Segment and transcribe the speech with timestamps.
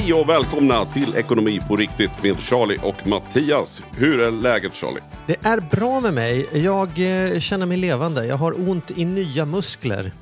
[0.00, 3.82] Hej och välkomna till Ekonomi på riktigt med Charlie och Mattias.
[3.96, 5.00] Hur är läget Charlie?
[5.26, 6.48] Det är bra med mig.
[6.52, 8.26] Jag eh, känner mig levande.
[8.26, 10.12] Jag har ont i nya muskler.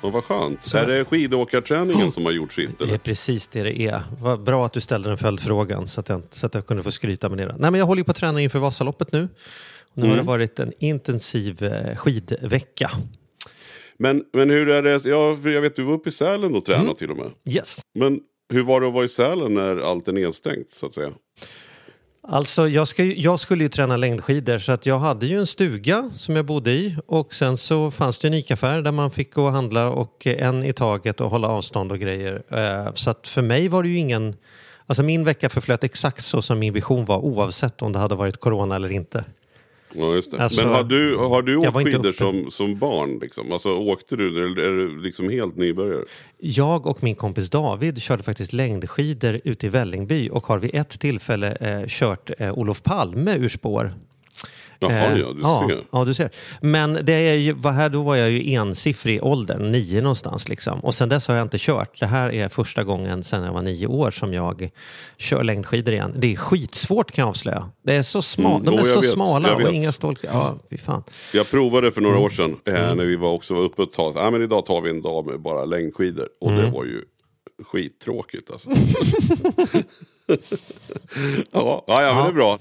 [0.00, 0.64] Och vad skönt.
[0.64, 0.78] Så...
[0.78, 2.78] Är det skidåkarträningen som har gjort sitt?
[2.78, 4.00] Det är precis det det är.
[4.20, 6.90] Vad bra att du ställde den följdfrågan så att jag, så att jag kunde få
[6.90, 7.56] skryta med det.
[7.58, 9.28] Nej, men jag håller på att träna inför Vasaloppet nu.
[9.94, 10.08] Nu mm.
[10.08, 10.26] har det mm.
[10.26, 12.90] varit en intensiv eh, skidvecka.
[13.98, 15.04] Men, men hur är det?
[15.04, 16.96] Ja, jag vet du var uppe i Sälen och tränade mm.
[16.96, 17.30] till och med.
[17.44, 17.80] Yes.
[17.94, 21.10] Men hur var det att vara i Sälen när allt är nedstängt så att säga?
[22.28, 26.10] Alltså jag, ska, jag skulle ju träna längdskidor så att jag hade ju en stuga
[26.12, 29.44] som jag bodde i och sen så fanns det en ICA-affär där man fick gå
[29.44, 32.42] och handla och en i taget och hålla avstånd och grejer.
[32.50, 34.36] Eh, så att för mig var det ju ingen,
[34.86, 38.40] alltså min vecka förflöt exakt så som min vision var oavsett om det hade varit
[38.40, 39.24] corona eller inte.
[39.96, 40.38] Ja, just det.
[40.38, 43.18] Alltså, Men har du, har du åkt skidor som, som barn?
[43.18, 43.52] Liksom?
[43.52, 46.04] Alltså, åkte du eller är du liksom helt nybörjare?
[46.38, 51.00] Jag och min kompis David körde faktiskt längdskidor ute i Vällingby och har vid ett
[51.00, 53.92] tillfälle eh, kört eh, Olof Palme ur spår.
[54.78, 55.84] Jaha, eh, ja, du ja, ser.
[55.92, 56.30] Ja, du ser.
[56.60, 60.48] Men det är ju, här, då var jag ju ensiffrig i åldern, nio någonstans.
[60.48, 60.80] Liksom.
[60.80, 62.00] Och sen dess har jag inte kört.
[62.00, 64.70] Det här är första gången sedan jag var nio år som jag
[65.16, 66.14] kör längdskidor igen.
[66.16, 67.70] Det är skitsvårt kan jag avslöja.
[67.82, 70.30] Det är så sma mm, de är så vet, smala och inga stolkar.
[70.32, 71.02] Ja, fy fan.
[71.32, 72.26] Jag provade för några mm.
[72.26, 72.96] år sedan eh, mm.
[72.96, 74.14] när vi var också var uppe ett tag.
[74.16, 76.28] Ah, men idag tar vi en dag med bara längdskidor.
[76.40, 76.72] Och det mm.
[76.72, 77.02] var ju
[77.64, 78.70] skittråkigt alltså.
[81.50, 82.58] ja, ja, ja, men det är bra.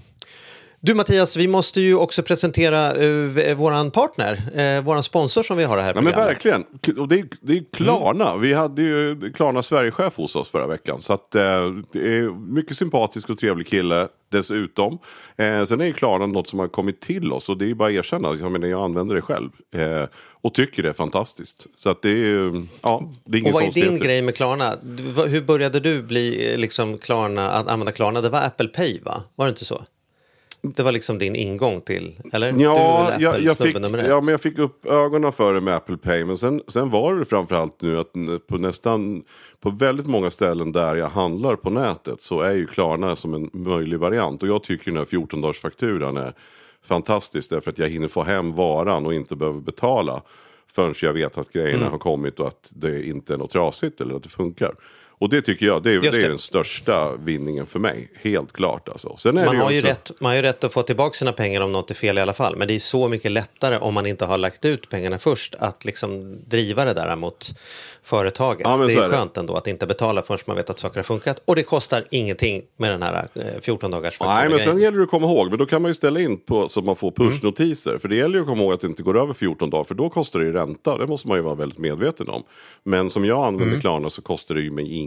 [0.85, 5.63] Du Mattias, vi måste ju också presentera uh, våran partner, uh, våran sponsor som vi
[5.63, 6.63] har här ja, men Verkligen,
[6.97, 8.29] och det är, det är Klarna.
[8.29, 8.41] Mm.
[8.41, 11.01] Vi hade ju Klarna Sverigechef hos oss förra veckan.
[11.01, 11.41] Så att, uh,
[11.91, 14.93] det är mycket sympatisk och trevlig kille dessutom.
[15.41, 17.89] Uh, sen är ju Klarna något som har kommit till oss och det är bara
[17.89, 18.35] att erkänna.
[18.41, 19.49] Jag, menar, jag använder det själv
[20.41, 21.67] och tycker det är fantastiskt.
[21.77, 24.77] Så att det är, ja, det är Och vad är din grej med Klarna?
[25.27, 28.21] Hur började du bli liksom Klarna, att använda Klarna?
[28.21, 29.23] Det var Apple Pay va?
[29.35, 29.81] Var det inte så?
[30.75, 32.53] Det var liksom din ingång till, eller?
[32.57, 36.25] Ja, jag, jag, fick, ja men jag fick upp ögonen för det med Apple Pay.
[36.25, 38.13] Men sen, sen var det framförallt nu att
[38.47, 39.23] på nästan,
[39.59, 43.49] på väldigt många ställen där jag handlar på nätet så är ju Klarna som en
[43.53, 44.43] möjlig variant.
[44.43, 46.33] Och jag tycker den här 14 dagars fakturan är
[46.85, 50.21] fantastisk därför att jag hinner få hem varan och inte behöver betala
[50.75, 51.91] förrän jag vet att grejerna mm.
[51.91, 54.75] har kommit och att det inte är något trasigt eller att det funkar.
[55.17, 56.09] Och det tycker jag, det är, det.
[56.09, 58.11] det är den största vinningen för mig.
[58.21, 59.15] Helt klart alltså.
[59.17, 59.73] Sen man, har också...
[59.73, 62.17] ju rätt, man har ju rätt att få tillbaka sina pengar om något är fel
[62.17, 62.55] i alla fall.
[62.55, 65.55] Men det är så mycket lättare om man inte har lagt ut pengarna först.
[65.55, 67.53] Att liksom driva det där mot
[68.03, 68.61] företaget.
[68.63, 69.39] Ja, det är, är skönt det.
[69.39, 71.41] ändå att inte betala förrän man vet att saker har funkat.
[71.45, 73.27] Och det kostar ingenting med den här
[73.61, 75.49] 14 eh, dagars Nej, men sen gäller det att komma ihåg.
[75.49, 77.89] Men då kan man ju ställa in på så man får pushnotiser.
[77.89, 77.99] Mm.
[77.99, 79.83] För det gäller ju att komma ihåg att det inte går över 14 dagar.
[79.83, 80.97] För då kostar det ju ränta.
[80.97, 82.43] Det måste man ju vara väldigt medveten om.
[82.83, 83.81] Men som jag använder mm.
[83.81, 85.04] Klarna så kostar det ju mig ingenting.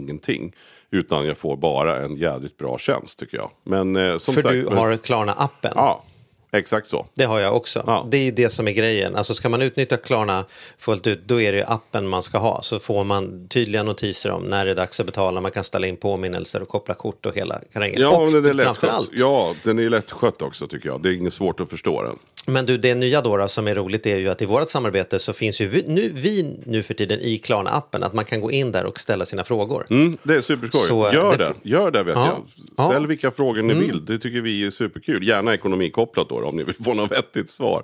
[0.90, 3.50] Utan jag får bara en jävligt bra tjänst tycker jag.
[3.64, 5.72] Men, eh, som För sagt, du har Klarna-appen?
[5.74, 6.04] Ja,
[6.52, 7.06] Exakt så.
[7.14, 7.84] Det har jag också.
[7.86, 8.06] Ja.
[8.10, 9.16] Det är ju det som är grejen.
[9.16, 10.44] Alltså ska man utnyttja Klarna
[10.78, 12.62] fullt ut, då är det ju appen man ska ha.
[12.62, 15.40] Så får man tydliga notiser om när det är dags att betala.
[15.40, 18.00] Man kan ställa in påminnelser och koppla kort och hela karängen.
[18.00, 19.10] Ja, och det är framförallt.
[19.12, 21.02] Ja, den är lättskött också tycker jag.
[21.02, 22.18] Det är inget svårt att förstå den.
[22.48, 25.18] Men du, det nya då, då som är roligt är ju att i vårt samarbete
[25.18, 28.50] så finns ju vi nu, vi nu för tiden i Klarna-appen att man kan gå
[28.50, 29.86] in där och ställa sina frågor.
[29.90, 30.80] Mm, det är superskoj.
[30.80, 32.44] Så, Gör det, gör det vet ja,
[32.76, 32.90] jag.
[32.90, 33.08] Ställ ja.
[33.08, 33.86] vilka frågor ni mm.
[33.86, 34.04] vill.
[34.04, 35.28] Det tycker vi är superkul.
[35.28, 37.82] Gärna ekonomikopplat då om ni vill få något vettigt svar.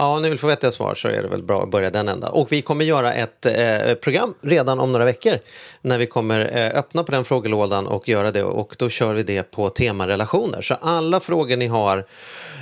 [0.00, 2.08] Ja, om ni vill få vettiga svar så är det väl bra att börja den
[2.08, 2.28] ända.
[2.28, 5.38] Och vi kommer göra ett eh, program redan om några veckor
[5.82, 9.22] när vi kommer eh, öppna på den frågelådan och göra det och då kör vi
[9.22, 10.62] det på temarelationer.
[10.62, 12.04] Så alla frågor ni har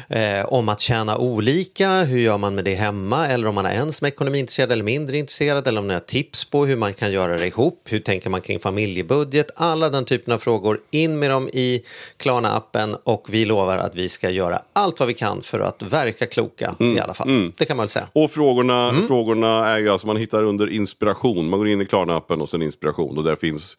[0.08, 3.74] eh, om att tjäna olika, hur gör man med det hemma eller om man är
[3.74, 6.94] en som är ekonomiintresserad eller mindre intresserad eller om ni har tips på hur man
[6.94, 11.18] kan göra det ihop, hur tänker man kring familjebudget, alla den typen av frågor, in
[11.18, 11.84] med dem i
[12.18, 16.26] Klarna-appen och vi lovar att vi ska göra allt vad vi kan för att verka
[16.26, 16.96] kloka mm.
[16.96, 17.25] i alla fall.
[17.26, 17.52] Mm.
[17.56, 18.08] Det kan man väl säga.
[18.12, 19.06] Och frågorna, mm.
[19.06, 22.62] frågorna är ju alltså man hittar under inspiration, man går in i Klarna-appen och sen
[22.62, 23.76] inspiration och där finns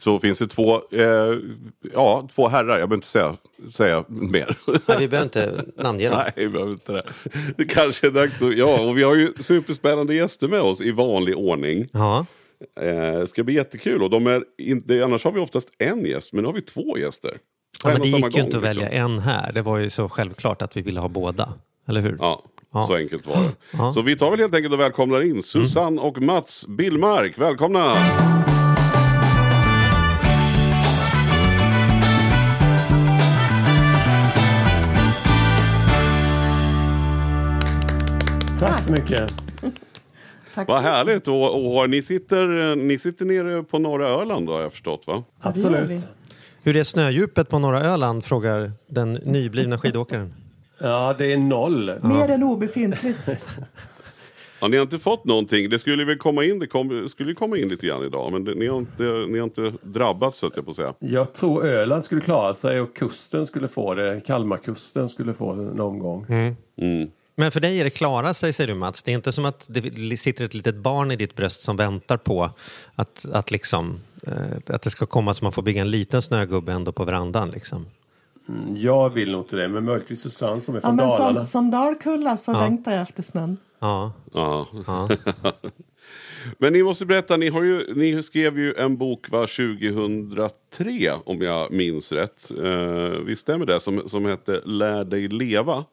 [0.00, 1.38] så finns det två, eh,
[1.92, 3.36] ja, två herrar, jag behöver inte säga,
[3.70, 4.56] säga mer.
[4.86, 6.18] Nej, vi behöver inte namnge dem.
[6.24, 7.02] Nej, vi behöver inte det.
[7.56, 10.90] Det kanske är dags att, ja, och vi har ju superspännande gäster med oss i
[10.90, 11.88] vanlig ordning.
[11.92, 12.26] Ja.
[12.80, 16.32] Eh, det ska bli jättekul och de är inte, annars har vi oftast en gäst,
[16.32, 17.38] men nu har vi två gäster.
[17.84, 19.12] Ja, men det gick ju inte att välja liksom.
[19.12, 21.52] en här, det var ju så självklart att vi ville ha båda,
[21.86, 22.16] eller hur?
[22.20, 22.42] Ja.
[22.76, 22.86] Ja.
[22.86, 23.52] Så enkelt var det.
[23.70, 23.92] Ja.
[23.92, 26.04] Så vi tar väl helt enkelt och välkomnar in Susanne mm.
[26.04, 27.38] och Mats Billmark.
[27.38, 27.94] Välkomna!
[38.60, 39.32] Tack så mycket.
[40.54, 41.28] Tack Vad härligt.
[41.28, 45.24] Och, och, ni, sitter, ni sitter nere på norra Öland då, har jag förstått va?
[45.40, 46.08] Absolut.
[46.62, 50.34] Hur är snödjupet på norra Öland, frågar den nyblivna skidåkaren.
[50.78, 51.92] Ja, det är noll.
[52.02, 53.28] Mer än obefintligt.
[54.60, 55.70] Ja, ni har inte fått någonting.
[55.70, 58.32] Det skulle väl komma in, det kom, skulle komma in lite grann idag.
[58.32, 60.94] Men det, ni, har inte, ni har inte drabbats så att jag på säga.
[60.98, 64.20] Jag tror Öland skulle klara sig och kusten skulle få det.
[64.26, 66.26] Kalmarkusten skulle få det någon gång.
[66.28, 66.56] Mm.
[66.78, 67.10] Mm.
[67.34, 69.02] Men för dig är det klara sig, säger du Mats.
[69.02, 72.16] Det är inte som att det sitter ett litet barn i ditt bröst som väntar
[72.16, 72.50] på
[72.94, 76.72] att, att, liksom, eh, att det ska komma så man får bygga en liten snögubbe
[76.72, 77.50] ändå på verandan.
[77.50, 77.86] Liksom.
[78.48, 81.34] Mm, jag vill nog inte det, men möjligtvis Susanne som är från ja, men Dalarna.
[81.34, 82.60] Som, som Dalkulla så ja.
[82.60, 83.56] längtar jag efter snön.
[83.78, 84.12] Ja.
[84.32, 84.66] ja.
[84.86, 85.08] ja.
[86.58, 91.42] men ni måste berätta, ni, har ju, ni skrev ju en bok var 2003 om
[91.42, 92.52] jag minns rätt.
[92.58, 93.80] Uh, visst stämmer det?
[93.80, 95.84] Som, som hette Lär dig leva.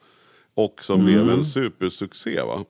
[0.56, 1.06] Och som mm.
[1.06, 2.64] blev en supersuccé va?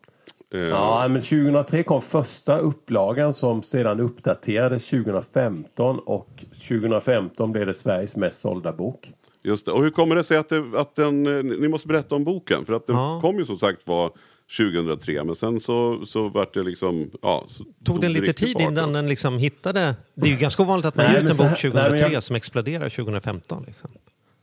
[0.55, 6.29] Uh, ja, men 2003 kom första upplagan som sedan uppdaterades 2015 och
[6.69, 9.11] 2015 blev det Sveriges mest sålda bok.
[9.43, 9.71] Just det.
[9.71, 12.65] Och hur kommer det sig att, det, att den, ni måste berätta om boken?
[12.65, 13.19] För att den ja.
[13.21, 14.11] kom ju som sagt var
[14.57, 17.11] 2003 men sen så, så vart det liksom...
[17.21, 17.47] Ja,
[17.85, 19.95] tog den lite tid innan den liksom hittade...
[20.15, 22.35] Det är ju ganska ovanligt att man ger ut en bok 2003 nej, jag, som
[22.35, 23.63] exploderar 2015.
[23.67, 23.89] Liksom.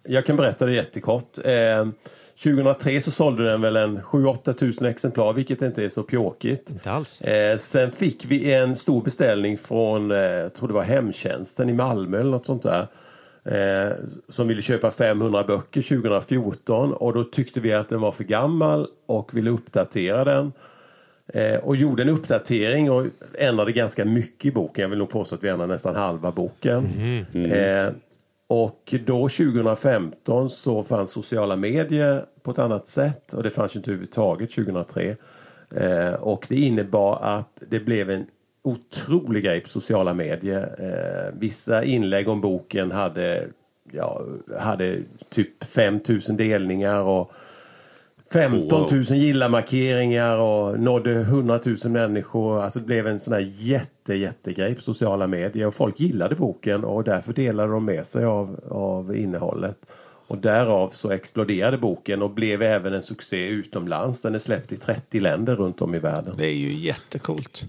[0.09, 1.39] Jag kan berätta det jättekort.
[1.45, 1.87] Eh,
[2.45, 6.71] 2003 så sålde den väl en 7-8 tusen exemplar, vilket inte är så pjåkigt.
[6.71, 7.21] Inte alls.
[7.21, 11.73] Eh, sen fick vi en stor beställning från, eh, jag tror det var Hemtjänsten i
[11.73, 12.87] Malmö eller något sånt där
[13.45, 13.93] eh,
[14.29, 18.87] som ville köpa 500 böcker 2014 och då tyckte vi att den var för gammal
[19.07, 20.53] och ville uppdatera den.
[21.35, 23.07] Eh, och gjorde en uppdatering och
[23.39, 24.83] ändrade ganska mycket i boken.
[24.83, 26.87] Jag vill nog påstå att vi ändrade nästan halva boken.
[26.87, 27.25] Mm.
[27.35, 27.87] Mm.
[27.87, 27.93] Eh,
[28.49, 33.91] och då 2015 så fanns sociala medier på ett annat sätt och det fanns inte
[33.91, 35.17] överhuvudtaget 2003.
[35.77, 38.27] Eh, och det innebar att det blev en
[38.63, 40.75] otrolig grej på sociala medier.
[40.79, 43.49] Eh, vissa inlägg om boken hade,
[43.93, 44.23] ja,
[44.59, 44.99] hade
[45.29, 47.33] typ 5000 delningar och
[48.33, 52.63] 15 000 gilla-markeringar och nådde 100 000 människor.
[52.63, 56.85] Alltså det blev en sån här jätte, jättegrej på sociala medier och folk gillade boken
[56.85, 59.79] och därför delade de med sig av, av innehållet.
[60.27, 64.23] Och därav så exploderade boken och blev även en succé utomlands.
[64.23, 66.35] Den är släppt i 30 länder runt om i världen.
[66.37, 67.65] Det är ju jättecoolt.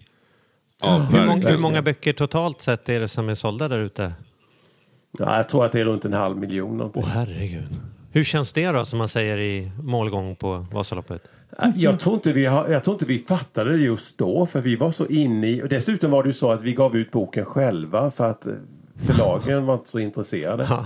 [0.82, 4.14] Ja, hur, många, hur, många, böcker totalt sett är det som är sålda där ute?
[5.20, 6.82] Ja, jag tror att det är runt en halv miljon.
[6.82, 7.68] Åh oh, herregud.
[8.12, 11.22] Hur känns det då, som man säger i målgång på Vasaloppet?
[11.76, 14.76] Jag tror, inte vi har, jag tror inte vi fattade det just då, för vi
[14.76, 15.64] var så inne i...
[15.64, 18.48] Och dessutom var det ju så att vi gav ut boken själva för att
[18.96, 20.86] förlagen var inte så intresserade.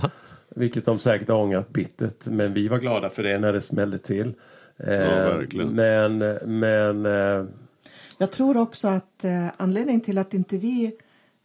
[0.56, 2.26] vilket de säkert har ångrat bittert.
[2.26, 4.34] Men vi var glada för det när det smällde till.
[4.76, 5.68] Ja, verkligen.
[5.68, 7.44] Men, men eh,
[8.18, 10.92] jag tror också att eh, anledningen till att inte vi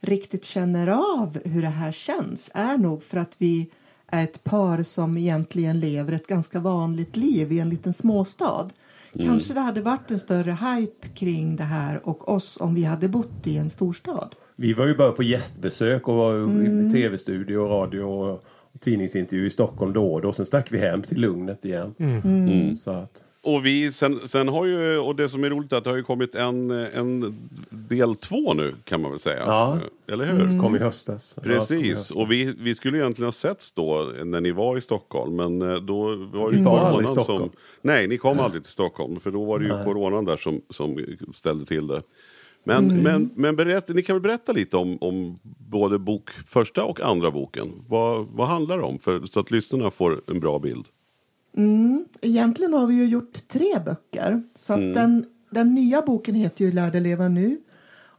[0.01, 3.69] riktigt känner av hur det här känns är nog för att vi
[4.07, 8.69] är ett par som egentligen lever ett ganska vanligt liv i en liten småstad.
[9.13, 9.27] Mm.
[9.27, 13.09] Kanske det hade varit en större hype kring det här och oss om vi hade
[13.09, 14.35] bott i en storstad.
[14.56, 16.87] Vi var ju bara på gästbesök och var mm.
[16.87, 18.44] i tv-studio, radio och
[18.80, 20.33] tidningsintervju i Stockholm då och då.
[20.33, 21.95] Sen stack vi hem till lugnet igen.
[21.99, 22.75] Mm.
[22.75, 23.23] Så att...
[23.44, 25.98] Och vi, sen, sen har ju, och det som är roligt är att det har
[25.98, 27.36] ju kommit en, en
[27.69, 29.44] del två nu kan man väl säga.
[29.45, 30.42] Ja, eller hur?
[30.42, 30.62] Mm.
[30.62, 31.36] kom i höstas.
[31.44, 32.12] Precis, i höstas.
[32.12, 35.36] och vi, vi skulle egentligen ha setts då när ni var i Stockholm.
[35.36, 37.50] Men eh, då var det ju coronan som...
[37.81, 39.19] Nej, ni kom aldrig till Stockholm.
[39.19, 39.86] För då var det ju nej.
[39.86, 41.06] coronan där som, som
[41.36, 42.02] ställde till det.
[42.64, 47.02] Men, men, men berätt, ni kan väl berätta lite om, om både bok, första och
[47.02, 47.69] andra boken.
[47.88, 49.00] Vad, vad handlar det om?
[49.00, 50.86] För, så att lyssnarna får en bra bild.
[51.57, 52.05] Mm.
[52.21, 54.43] Egentligen har vi ju gjort tre böcker.
[54.55, 54.93] Så mm.
[54.93, 57.57] den, den nya boken heter ju Lär dig leva nu.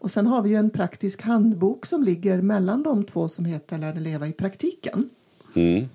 [0.03, 3.79] Och sen har vi ju en praktisk handbok som ligger mellan de två som heter
[3.79, 5.11] Lär dig leva i praktiken.
[5.55, 5.89] Mm.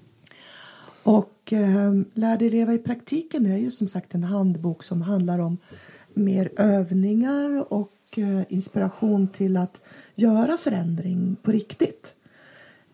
[1.03, 5.39] Och eh, Lär dig leva i praktiken är ju som sagt en handbok som handlar
[5.39, 5.57] om
[6.13, 9.81] mer övningar och eh, inspiration till att
[10.15, 12.15] göra förändring på riktigt.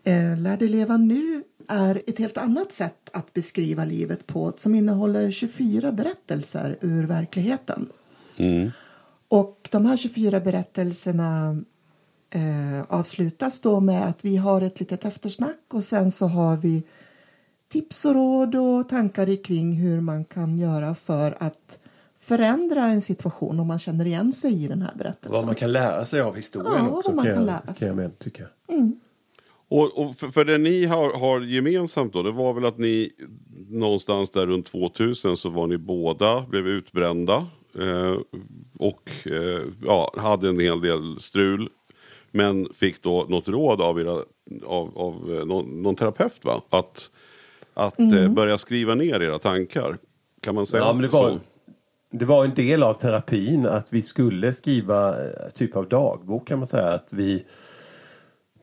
[0.04, 4.74] Eh, Lär dig leva nu är ett helt annat sätt att beskriva livet på som
[4.74, 7.88] innehåller 24 berättelser ur verkligheten.
[8.36, 8.70] Mm.
[9.28, 11.62] Och de här 24 berättelserna
[12.30, 16.86] eh, avslutas då med att vi har ett litet eftersnack och sen så har vi
[17.68, 21.78] tips och råd och tankar kring hur man kan göra för att
[22.16, 25.32] förändra en situation om man känner igen sig i den här berättelsen.
[25.32, 27.10] Vad man kan lära sig av historien ja, också.
[27.10, 27.88] Vad man kan, kan lära sig.
[27.88, 28.44] Kan jag tycka.
[28.68, 29.00] Mm.
[29.74, 33.10] Och, och för, för, det ni har, har, gemensamt då, det var väl att ni
[33.68, 37.46] någonstans där runt 2000 så var ni båda, blev utbrända.
[37.78, 38.16] Eh,
[38.78, 41.68] och eh, ja, hade en hel del strul.
[42.30, 44.12] Men fick då något råd av, era,
[44.66, 46.62] av, av eh, någon, någon terapeut va?
[46.70, 47.10] Att,
[47.74, 48.24] att mm.
[48.24, 49.98] eh, börja skriva ner era tankar.
[50.40, 51.40] Kan man säga ja, men det var,
[52.10, 56.58] det var en del av terapin att vi skulle skriva eh, typ av dagbok kan
[56.58, 56.88] man säga.
[56.88, 57.44] Att vi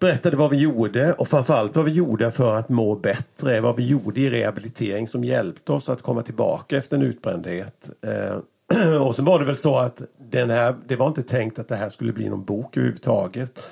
[0.01, 3.61] berättade vad vi gjorde och framförallt vad vi gjorde för att må bättre.
[3.61, 7.89] Vad vi gjorde i rehabilitering som hjälpte oss att komma tillbaka efter en utbrändhet.
[8.01, 11.67] Eh, och sen var det väl så att den här, det var inte tänkt att
[11.67, 13.63] det här skulle bli någon bok överhuvudtaget.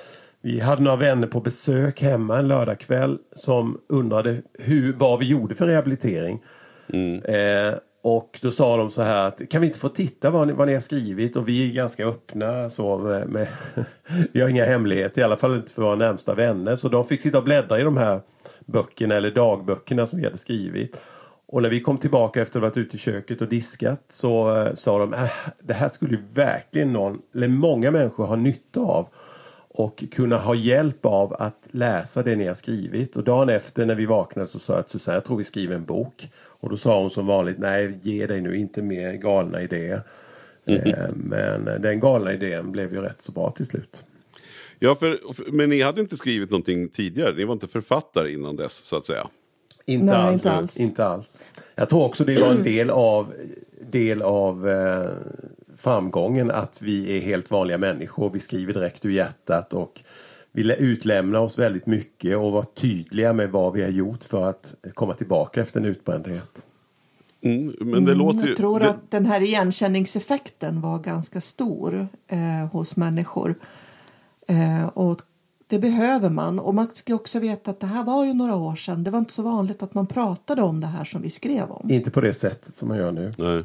[0.42, 5.54] Vi hade några vänner på besök hemma en lördagkväll som undrade hur, vad vi gjorde
[5.54, 6.42] för rehabilitering.
[6.92, 7.22] Mm.
[7.22, 10.52] Eh, och då sa de så här att kan vi inte få titta vad ni,
[10.52, 13.48] vad ni har skrivit och vi är ganska öppna så med, med
[14.32, 17.22] vi har inga hemligheter i alla fall inte för våra närmsta vänner så de fick
[17.22, 18.20] sitta och bläddra i de här
[18.66, 21.02] böckerna eller dagböckerna som vi hade skrivit.
[21.52, 24.56] Och när vi kom tillbaka efter att ha varit ute i köket och diskat så
[24.56, 25.30] eh, sa de äh,
[25.62, 29.08] det här skulle verkligen någon, eller många människor ha nytta av
[29.68, 33.16] och kunna ha hjälp av att läsa det ni har skrivit.
[33.16, 35.74] Och dagen efter när vi vaknade så sa jag att Susanne, jag tror vi skriver
[35.74, 36.30] en bok.
[36.60, 40.02] Och då sa hon som vanligt, nej ge dig nu inte mer galna idéer.
[40.66, 41.12] Mm -hmm.
[41.14, 44.04] Men den galna idén blev ju rätt så bra till slut.
[44.78, 45.20] Ja, för,
[45.52, 47.34] men ni hade inte skrivit någonting tidigare?
[47.36, 49.28] Ni var inte författare innan dess, så att säga?
[49.86, 50.80] Inte, nej, alls, inte alls.
[50.80, 51.44] Inte alls.
[51.74, 53.32] Jag tror också det var en del av,
[53.80, 55.10] del av eh,
[55.76, 58.30] framgången att vi är helt vanliga människor.
[58.30, 60.00] Vi skriver direkt ur hjärtat och
[60.52, 64.74] vi utlämnar oss väldigt mycket och var tydliga med vad vi har gjort för att
[64.94, 66.64] komma tillbaka efter en utbrändhet.
[67.42, 68.90] Mm, men det låter ju, jag tror det...
[68.90, 73.58] att den här igenkänningseffekten var ganska stor eh, hos människor.
[74.48, 75.20] Eh, och
[75.66, 76.58] det behöver man.
[76.58, 79.04] Och man ska också veta att det här var ju några år sedan.
[79.04, 81.90] Det var inte så vanligt att man pratade om det här som vi skrev om.
[81.90, 83.32] Inte på det sättet som man gör nu.
[83.38, 83.64] Nej.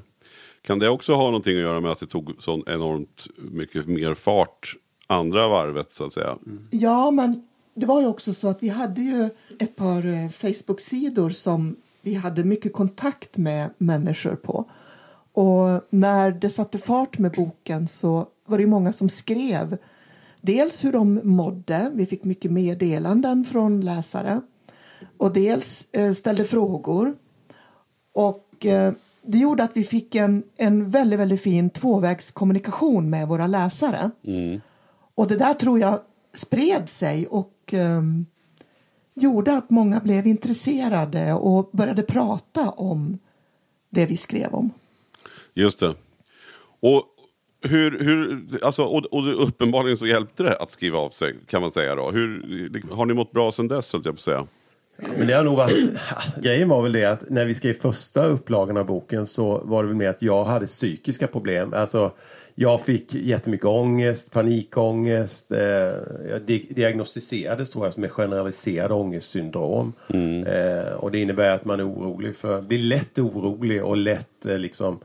[0.61, 4.13] Kan det också ha någonting att göra med att det tog så enormt mycket mer
[4.13, 4.75] fart
[5.07, 6.37] andra varvet så att säga?
[6.45, 6.67] Mm.
[6.71, 7.43] Ja, men
[7.75, 12.13] det var ju också så att vi hade ju ett par eh, Facebook-sidor som vi
[12.13, 14.69] hade mycket kontakt med människor på.
[15.33, 19.77] Och när det satte fart med boken så var det många som skrev
[20.41, 24.41] dels hur de mådde, vi fick mycket meddelanden från läsare
[25.17, 27.15] och dels eh, ställde frågor.
[28.13, 33.47] Och eh, det gjorde att vi fick en, en väldigt, väldigt fin tvåvägskommunikation med våra
[33.47, 34.11] läsare.
[34.27, 34.61] Mm.
[35.15, 35.99] Och det där tror jag
[36.33, 38.25] spred sig och um,
[39.13, 43.17] gjorde att många blev intresserade och började prata om
[43.89, 44.71] det vi skrev om.
[45.53, 45.95] Just det.
[46.79, 47.03] Och
[47.61, 51.71] hur, hur, alltså, och, och uppenbarligen så hjälpte det att skriva av sig kan man
[51.71, 52.11] säga då.
[52.11, 54.47] Hur, har ni mått bra sen dess höll jag på att säga?
[54.97, 55.89] Men det har nog varit,
[56.41, 59.87] grejen var väl det att när vi skrev första upplagan av boken så var det
[59.87, 61.73] väl mer att jag hade psykiska problem.
[61.73, 62.11] Alltså
[62.55, 65.51] jag fick jättemycket ångest, panikångest.
[65.51, 65.59] Eh,
[66.29, 69.93] jag diagnostiserades tror jag som en generaliserad ångestsyndrom.
[70.07, 70.43] Mm.
[70.43, 74.57] Eh, och det innebär att man är orolig för, blir lätt orolig och lätt eh,
[74.57, 74.99] liksom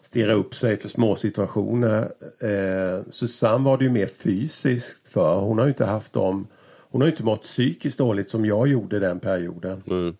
[0.00, 2.00] stirra upp sig för små situationer.
[2.40, 5.40] Eh, Susanne var det ju mer fysiskt för.
[5.40, 6.46] Hon har ju inte haft dem
[6.92, 9.82] hon har inte mått psykiskt dåligt som jag gjorde den perioden.
[9.86, 10.16] Mm.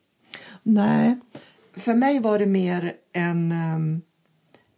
[0.62, 1.18] Nej,
[1.76, 4.00] för mig var det mer en, ehm,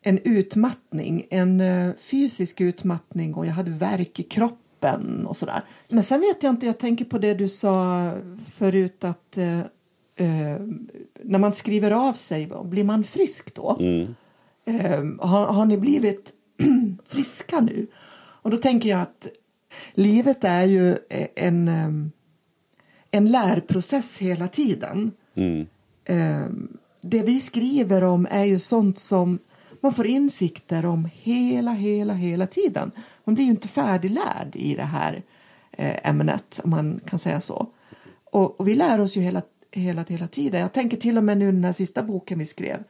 [0.02, 5.64] en utmattning, en eh, fysisk utmattning och jag hade värk i kroppen och sådär.
[5.88, 8.10] Men sen vet jag inte, jag tänker på det du sa
[8.54, 9.38] förut att
[10.20, 10.56] uh,
[11.22, 13.76] när man skriver av sig, blir man frisk då?
[13.80, 14.14] Mm.
[14.68, 16.32] Uh, har, har ni blivit
[17.08, 17.86] friska nu?
[18.42, 19.28] Och då tänker jag att
[19.94, 20.96] livet är ju
[21.36, 21.68] en,
[23.10, 25.12] en lärprocess hela tiden.
[25.36, 25.66] Mm.
[27.00, 29.38] Det vi skriver om är ju sånt som
[29.84, 32.90] man får insikter om hela, hela, hela tiden.
[33.24, 35.22] Man blir ju inte färdiglärd i det här
[35.72, 37.66] eh, ämnet, om man kan säga så.
[38.32, 40.60] Och, och, vi lär oss ju hela, hela, hela tiden.
[40.60, 42.84] Jag tänker till och med nu den här sista boken vi skrev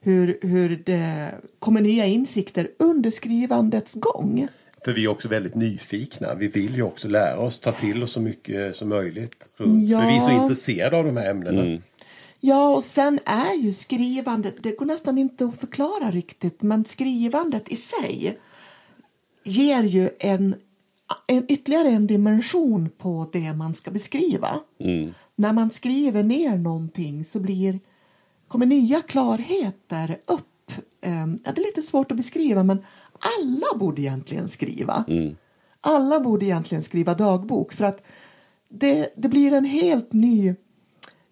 [0.00, 4.48] hur, hur det kommer nya insikter under skrivandets gång.
[4.84, 6.34] För vi är också väldigt nyfikna.
[6.34, 9.48] Vi vill ju också lära oss, ta till oss så mycket som möjligt.
[9.58, 9.64] Ja.
[9.66, 11.62] För vi är så intresserade av de här ämnena.
[11.62, 11.82] Mm.
[12.40, 17.68] Ja, och sen är ju skrivandet, det går nästan inte att förklara riktigt, men skrivandet
[17.68, 18.38] i sig
[19.44, 20.54] ger ju en,
[21.26, 24.60] en ytterligare en dimension på det man ska beskriva.
[24.80, 25.14] Mm.
[25.36, 27.80] När man skriver ner någonting så blir,
[28.48, 30.72] kommer nya klarheter upp.
[31.00, 32.84] Ehm, ja, det är lite svårt att beskriva, men
[33.20, 35.04] alla borde egentligen skriva.
[35.08, 35.36] Mm.
[35.80, 38.02] Alla borde egentligen skriva dagbok för att
[38.68, 40.54] det, det blir en helt ny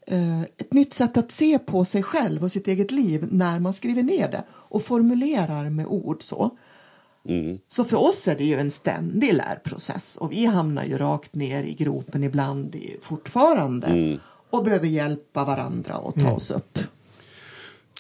[0.06, 3.74] eh, ett nytt sätt att se på sig själv och sitt eget liv när man
[3.74, 6.50] skriver ner det och formulerar med ord så.
[7.28, 7.58] Mm.
[7.68, 11.62] Så för oss är det ju en ständig lärprocess och vi hamnar ju rakt ner
[11.62, 14.18] i gropen ibland fortfarande mm.
[14.50, 16.32] och behöver hjälpa varandra och ta mm.
[16.32, 16.78] oss upp.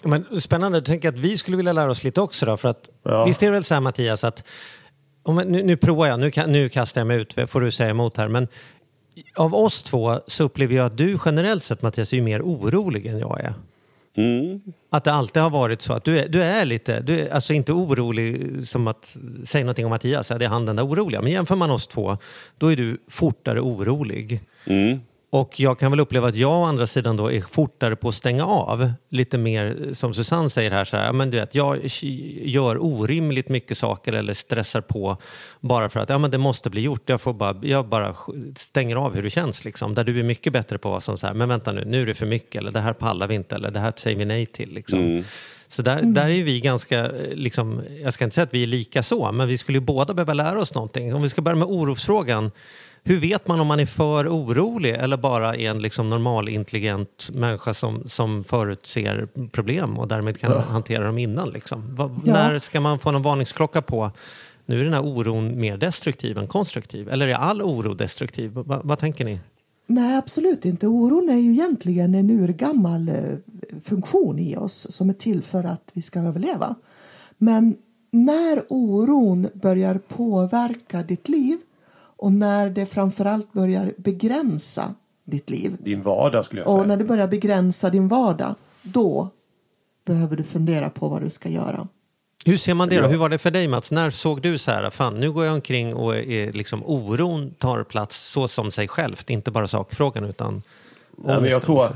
[0.02, 2.90] Men spännande, jag tänker att vi skulle vilja lära oss lite också då, för att
[3.02, 3.24] ja.
[3.24, 4.44] visst är det väl så här Mattias att
[5.22, 8.16] om, nu, nu provar jag, nu, nu kastar jag mig ut, får du säga emot
[8.16, 8.48] här, men
[9.34, 13.18] av oss två så upplever jag att du generellt sett Mattias är mer orolig än
[13.18, 13.54] jag är.
[14.16, 14.60] Mm.
[14.90, 17.52] Att det alltid har varit så att du är, du är lite, du är alltså
[17.52, 21.22] inte orolig som att säga någonting om Mattias, det är han den där oroliga.
[21.22, 22.18] Men jämför man oss två,
[22.58, 24.40] då är du fortare orolig.
[24.64, 25.00] Mm.
[25.34, 28.14] Och jag kan väl uppleva att jag å andra sidan då är fortare på att
[28.14, 28.92] stänga av.
[29.10, 31.78] Lite mer som Susanne säger här, så här men du vet, jag
[32.42, 35.16] gör orimligt mycket saker eller stressar på
[35.60, 37.08] bara för att ja, men det måste bli gjort.
[37.08, 38.14] Jag, får bara, jag bara
[38.56, 39.64] stänger av hur det känns.
[39.64, 39.94] Liksom.
[39.94, 42.06] Där du är mycket bättre på vad som så här, men vänta nu, nu är
[42.06, 44.46] det för mycket eller det här pallar vi inte eller det här säger vi nej
[44.46, 44.74] till.
[44.74, 44.98] Liksom.
[44.98, 45.24] Mm.
[45.68, 46.14] Så där, mm.
[46.14, 49.48] där är vi ganska, liksom, jag ska inte säga att vi är lika så, men
[49.48, 51.14] vi skulle ju båda behöva lära oss någonting.
[51.14, 52.50] Om vi ska börja med orosfrågan
[53.06, 57.30] hur vet man om man är för orolig eller bara är en liksom normal intelligent
[57.32, 60.60] människa som, som förutser problem och därmed kan ja.
[60.60, 61.50] hantera dem innan?
[61.50, 61.94] Liksom?
[61.94, 62.32] Va, ja.
[62.32, 64.10] När ska man få en varningsklocka på
[64.66, 67.08] nu är den här oron mer destruktiv än konstruktiv?
[67.08, 68.50] Eller är all oro destruktiv?
[68.52, 69.40] Va, vad tänker ni?
[69.86, 70.86] Nej, absolut inte.
[70.86, 73.14] Oron är ju egentligen en urgammal eh,
[73.82, 76.74] funktion i oss som är till för att vi ska överleva.
[77.38, 77.76] Men
[78.10, 81.58] när oron börjar påverka ditt liv
[82.24, 85.76] och när det framförallt börjar begränsa ditt liv.
[85.80, 86.80] Din vardag skulle jag säga.
[86.80, 89.28] Och när det börjar begränsa din vardag, då
[90.06, 91.88] behöver du fundera på vad du ska göra.
[92.44, 93.08] Hur ser man det då?
[93.08, 93.90] Hur var det för dig Mats?
[93.90, 97.82] När såg du så här, fan nu går jag omkring och är liksom oron tar
[97.82, 100.62] plats så som sig självt, inte bara sakfrågan utan
[101.18, 101.86] Nej, men jag, tror,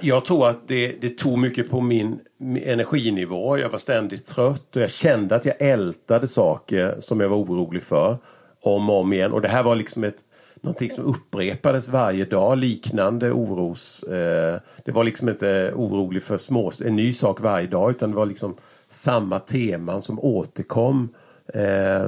[0.00, 2.18] jag tror att det, det tog mycket på min
[2.64, 3.58] energinivå.
[3.58, 7.82] Jag var ständigt trött och jag kände att jag ältade saker som jag var orolig
[7.82, 8.18] för
[8.64, 9.32] om och om igen.
[9.32, 10.24] Och det här var liksom ett,
[10.60, 14.02] någonting som upprepades varje dag, liknande oros...
[14.02, 18.16] Eh, det var liksom inte orolig för små, en ny sak varje dag utan det
[18.16, 18.54] var liksom
[18.88, 21.08] samma teman som återkom
[21.54, 22.06] eh,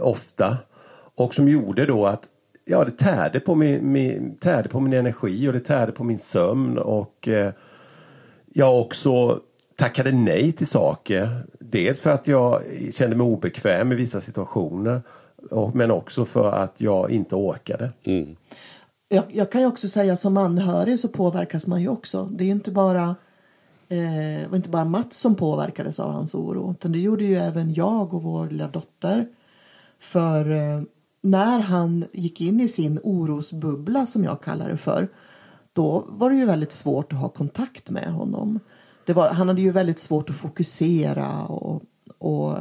[0.00, 0.56] ofta.
[1.14, 2.28] Och som gjorde då att
[2.64, 6.18] ja, det tärde på min, min, tärde på min energi och det tärde på min
[6.18, 6.78] sömn.
[6.78, 7.52] Och eh,
[8.52, 9.40] jag också
[9.76, 11.28] tackade nej till saker.
[11.58, 15.02] Dels för att jag kände mig obekväm i vissa situationer
[15.74, 17.92] men också för att jag inte orkade.
[18.04, 18.36] Mm.
[19.08, 22.28] Jag, jag, kan ju också säga som anhörig så påverkas man ju också.
[22.32, 23.16] Det är inte bara
[23.88, 27.74] eh, var inte bara Mats som påverkades av hans oro utan det gjorde ju även
[27.74, 29.26] jag och vår lilla dotter.
[29.98, 30.82] För eh,
[31.22, 35.08] när han gick in i sin orosbubbla som jag kallar det för
[35.72, 38.60] då var det ju väldigt svårt att ha kontakt med honom.
[39.06, 41.82] Det var, han hade ju väldigt svårt att fokusera och,
[42.18, 42.56] och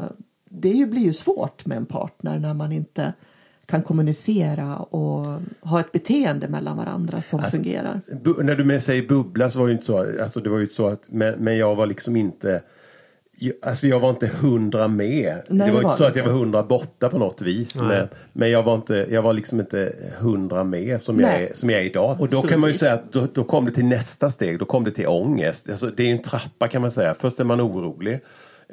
[0.50, 3.14] det blir ju svårt med en partner när man inte
[3.66, 8.02] kan kommunicera och ha ett beteende mellan varandra som alltså, fungerar.
[8.44, 11.04] när du säger bubbla så var det inte så, alltså det var ju så att,
[11.08, 12.62] men, men jag var liksom inte
[13.62, 15.42] Alltså jag var inte hundra med.
[15.48, 17.82] Nej, det var inte så att jag var hundra borta på något vis.
[17.82, 21.70] Men, men, jag var inte, jag var liksom inte hundra med som jag, är, som
[21.70, 22.22] jag är idag.
[22.22, 24.60] Och då kan man ju säga att då, då kom det till nästa steg.
[24.60, 25.70] Då kom det till ångest.
[25.70, 27.14] Alltså det är en trappa kan man säga.
[27.14, 28.20] Först är man orolig.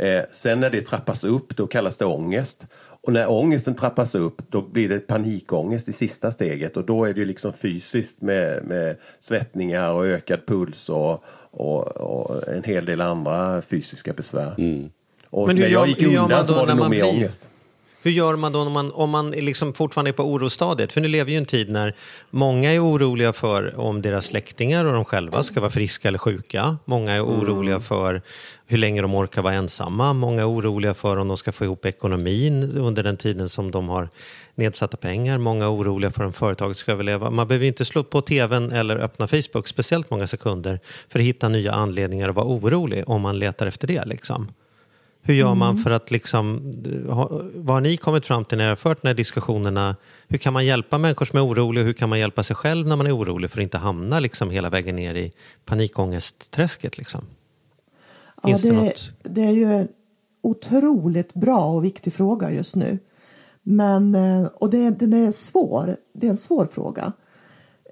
[0.00, 2.66] Eh, sen när det trappas upp, då kallas det ångest.
[3.06, 6.76] Och när ångesten trappas upp, då blir det panikångest i sista steget.
[6.76, 12.48] Och då är det liksom fysiskt med, med svettningar och ökad puls och, och, och
[12.48, 14.54] en hel del andra fysiska besvär.
[14.58, 14.90] Mm.
[15.30, 17.14] Och Men när jag gick undan så var det nog mer blir...
[17.14, 17.48] ångest.
[18.06, 20.92] Hur gör man då om man, om man liksom fortfarande är på orostadiet?
[20.92, 21.94] För nu lever ju en tid när
[22.30, 26.78] många är oroliga för om deras släktingar och de själva ska vara friska eller sjuka.
[26.84, 27.82] Många är oroliga mm.
[27.82, 28.22] för
[28.66, 30.12] hur länge de orkar vara ensamma.
[30.12, 33.88] Många är oroliga för om de ska få ihop ekonomin under den tiden som de
[33.88, 34.08] har
[34.54, 35.38] nedsatta pengar.
[35.38, 37.30] Många är oroliga för om företaget ska överleva.
[37.30, 41.48] Man behöver inte slå på tvn eller öppna Facebook speciellt många sekunder för att hitta
[41.48, 44.04] nya anledningar att vara orolig om man letar efter det.
[44.04, 44.48] Liksom.
[45.26, 45.82] Hur gör man mm.
[45.82, 46.72] för att liksom,
[47.54, 49.96] vad har ni kommit fram till när ni har fört de här diskussionerna?
[50.28, 52.86] Hur kan man hjälpa människor som är oroliga och hur kan man hjälpa sig själv
[52.86, 55.32] när man är orolig för att inte hamna liksom hela vägen ner i
[55.64, 56.98] panikångestträsket?
[56.98, 57.24] Liksom?
[58.42, 59.88] ja, det, det, det är ju en
[60.42, 62.98] otroligt bra och viktig fråga just nu.
[63.62, 65.96] Men, eh, och det, den är svår.
[66.12, 67.12] Det är en svår fråga.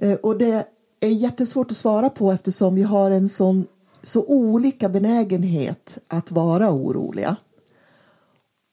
[0.00, 0.66] Eh, och det
[1.00, 3.66] är jättesvårt att svara på eftersom vi har en sån
[4.04, 7.36] så olika benägenhet att vara oroliga.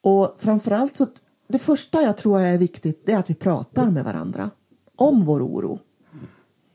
[0.02, 1.06] Och framförallt så,
[1.48, 4.50] det första jag tror är viktigt det är att vi pratar med varandra
[4.96, 5.78] om vår oro.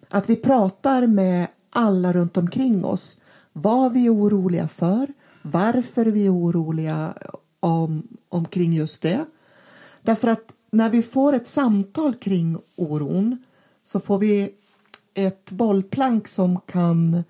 [0.09, 3.17] Att vi pratar med alla runt omkring oss
[3.53, 5.07] vad vi är oroliga för,
[5.41, 7.13] varför vi är oroliga
[7.59, 9.25] om, omkring just det.
[10.01, 13.43] Därför att när vi får ett samtal kring oron
[13.83, 14.49] så får vi
[15.13, 17.23] ett bollplank som kan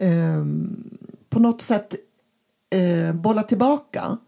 [0.00, 0.44] eh,
[1.30, 1.94] på något sätt
[2.70, 4.18] eh, bolla tillbaka.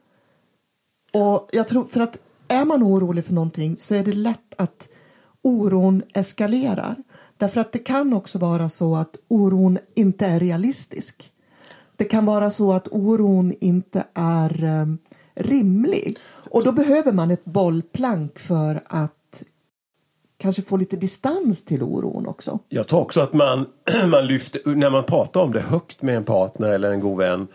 [1.12, 4.88] Och jag tror för att är man orolig för någonting så är det lätt att
[5.42, 6.96] oron eskalerar.
[7.36, 11.32] Därför att det kan också vara så att oron inte är realistisk.
[11.96, 14.86] Det kan vara så att oron inte är eh,
[15.34, 16.18] rimlig.
[16.50, 19.14] Och då behöver man ett bollplank för att
[20.42, 22.58] kanske få lite distans till oron också.
[22.68, 23.66] Jag tror också att man,
[24.06, 27.46] man lyfter, när man pratar om det högt med en partner eller en god vän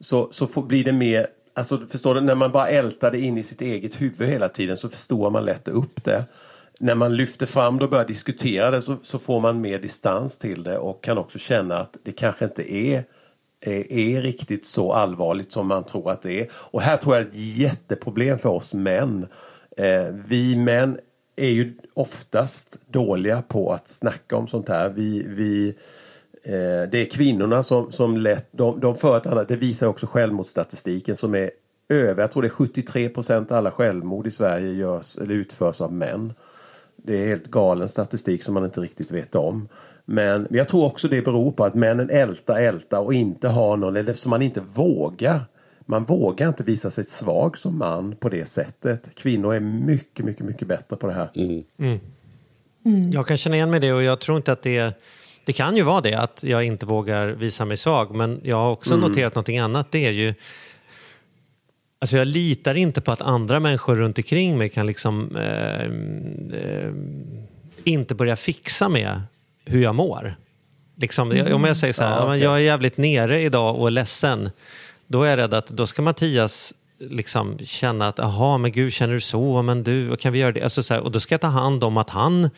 [0.00, 3.38] så, så får, blir det mer, alltså förstår du, när man bara ältar det in
[3.38, 6.24] i sitt eget huvud hela tiden så förstår man lätt upp det.
[6.80, 10.38] När man lyfter fram det och börjar diskutera det så, så får man mer distans
[10.38, 13.04] till det och kan också känna att det kanske inte är
[13.60, 16.46] är, är riktigt så allvarligt som man tror att det är.
[16.52, 19.26] Och här tror jag är ett jätteproblem för oss män.
[19.76, 20.98] Eh, vi män
[21.36, 24.88] är ju oftast dåliga på att snacka om sånt här.
[24.88, 25.68] Vi, vi,
[26.42, 30.06] eh, det är kvinnorna som, som lätt, de, de för ett annat, det visar också
[30.06, 31.50] självmordsstatistiken som är
[31.88, 35.80] över, jag tror det är 73 procent av alla självmord i Sverige görs, eller utförs
[35.80, 36.32] av män.
[36.96, 39.68] Det är helt galen statistik som man inte riktigt vet om.
[40.04, 43.96] Men jag tror också det beror på att männen ältar, ältar och inte har någon,
[43.96, 45.40] eller som man inte vågar.
[45.86, 49.14] Man vågar inte visa sig svag som man på det sättet.
[49.14, 51.30] Kvinnor är mycket, mycket, mycket bättre på det här.
[51.34, 51.64] Mm.
[51.78, 52.00] Mm.
[52.84, 53.10] Mm.
[53.10, 54.94] Jag kan känna igen mig det och jag tror inte att det
[55.46, 58.14] det kan ju vara det, att jag inte vågar visa mig svag.
[58.14, 59.08] Men jag har också mm.
[59.08, 59.92] noterat någonting annat.
[59.92, 60.34] Det är ju...
[61.98, 65.82] Alltså jag litar inte på att andra människor runt omkring mig kan liksom eh,
[66.60, 66.92] eh,
[67.84, 69.20] inte börja fixa med
[69.64, 70.36] hur jag mår.
[70.96, 71.54] Liksom, mm.
[71.54, 72.38] Om jag säger så här, ja, okay.
[72.38, 74.50] jag är jävligt nere idag och är ledsen.
[75.06, 79.14] Då är jag rädd att då ska Mattias liksom känna att, jaha, men gud, känner
[79.14, 79.62] du så?
[79.62, 80.62] Men du, kan vi göra det?
[80.62, 82.50] Alltså, så här, och då ska jag ta hand om att han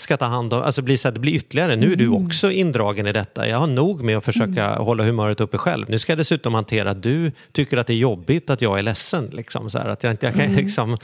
[0.00, 2.26] ska ta hand om, alltså blir så här, det blir ytterligare, nu är du mm.
[2.26, 3.48] också indragen i detta.
[3.48, 4.84] Jag har nog med att försöka mm.
[4.84, 5.90] hålla humöret uppe själv.
[5.90, 8.82] Nu ska jag dessutom hantera att du tycker att det är jobbigt att jag är
[8.82, 9.30] ledsen.
[9.32, 10.56] Liksom, så här, att jag, jag kan, mm.
[10.56, 10.96] liksom,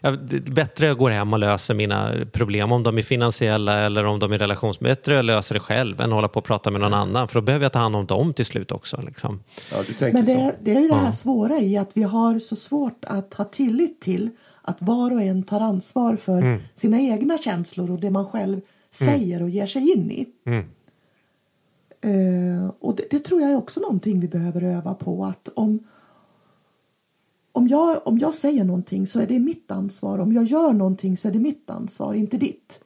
[0.00, 4.18] jag, bättre jag går hem och löser mina problem, om de är finansiella eller om
[4.18, 4.80] de är relations...
[4.80, 7.34] Bättre jag löser det själv än att hålla på och prata med någon annan, för
[7.34, 9.02] då behöver jag ta hand om dem till slut också.
[9.06, 9.42] Liksom.
[9.72, 13.34] Ja, Men det, det, är det här svåra i att vi har så svårt att
[13.34, 14.30] ha tillit till
[14.66, 16.60] att var och en tar ansvar för mm.
[16.74, 18.62] sina egna känslor och det man själv mm.
[18.90, 20.26] säger och ger sig in i.
[20.44, 20.64] Mm.
[22.04, 25.24] Uh, och det, det, tror jag är också någonting vi behöver öva på.
[25.24, 25.78] Att om,
[27.52, 30.18] om, jag, om jag säger någonting så är det mitt ansvar.
[30.18, 32.80] Om jag gör någonting så är det mitt ansvar, inte ditt.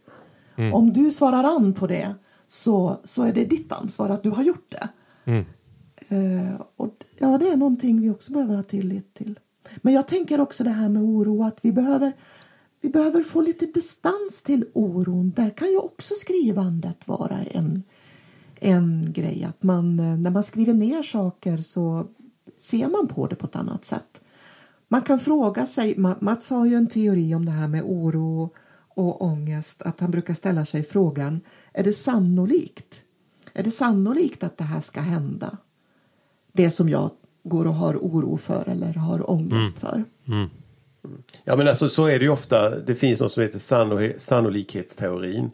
[0.56, 0.74] Mm.
[0.74, 2.14] Om du svarar an på det
[2.48, 4.88] så, så är det ditt ansvar att du har gjort det.
[6.16, 9.38] Uh, och ja, det är någonting vi också behöver ha tillit till.
[9.76, 12.12] Men jag tänker också det här med oro att vi behöver,
[12.80, 15.32] vi behöver få lite distans till oron.
[15.36, 17.82] Där kan ju också skrivandet vara en,
[18.60, 19.44] en grej.
[19.44, 22.06] Att man, eh, när man skriver ner saker så
[22.56, 24.20] ser man på det på ett annat sätt.
[24.88, 28.50] Man kan fråga sig, Mats har ju en teori om det här med oro
[28.88, 31.40] och ångest, att han brukar ställa sig frågan,
[31.72, 33.02] är det sannolikt?
[33.52, 35.58] Är det sannolikt att det här ska hända?
[36.52, 37.10] Det som jag
[37.44, 39.92] går och har oro för eller har ångest mm.
[39.92, 40.04] för.
[40.34, 40.50] Mm.
[41.44, 42.70] Ja men alltså så är det ju ofta.
[42.70, 45.50] Det finns något som heter sannolikhetsteorin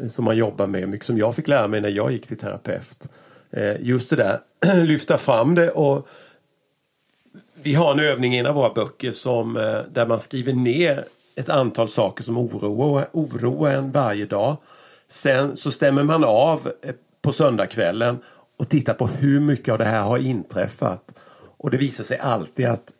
[0.00, 2.38] eh, som man jobbar med, mycket som jag fick lära mig när jag gick till
[2.38, 3.08] terapeut.
[3.50, 4.40] Eh, just det där,
[4.84, 6.08] lyfta fram det och
[7.62, 11.04] vi har en övning i en av våra böcker som, eh, där man skriver ner
[11.36, 14.56] ett antal saker som oroar, oroar en varje dag.
[15.08, 16.72] Sen så stämmer man av
[17.22, 18.18] på söndagskvällen
[18.58, 21.18] och tittar på hur mycket av det här har inträffat.
[21.64, 22.92] Och det visar sig alltid att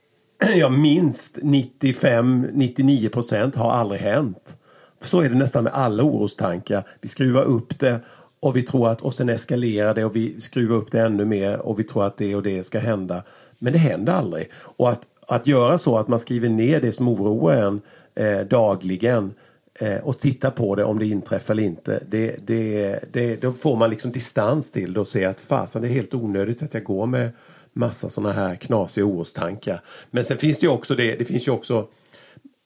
[0.56, 4.56] ja, minst 95-99 procent har aldrig hänt.
[5.00, 6.88] Så är det nästan med alla orostankar.
[7.00, 8.00] Vi skruvar upp det
[8.40, 11.58] och vi tror att och sen eskalerar det och vi skruvar upp det ännu mer
[11.58, 13.22] och vi tror att det och det ska hända.
[13.58, 14.50] Men det händer aldrig.
[14.54, 17.80] Och att, att göra så att man skriver ner det som oroar en
[18.14, 19.34] eh, dagligen
[19.80, 22.02] eh, och titta på det om det inträffar eller inte.
[22.08, 25.88] Det, det, det, då får man liksom distans till det och se att fasen det
[25.88, 27.30] är helt onödigt att jag går med
[27.74, 29.80] massa sådana här knasiga orostankar.
[30.10, 31.88] Men sen finns det ju också det, det finns ju också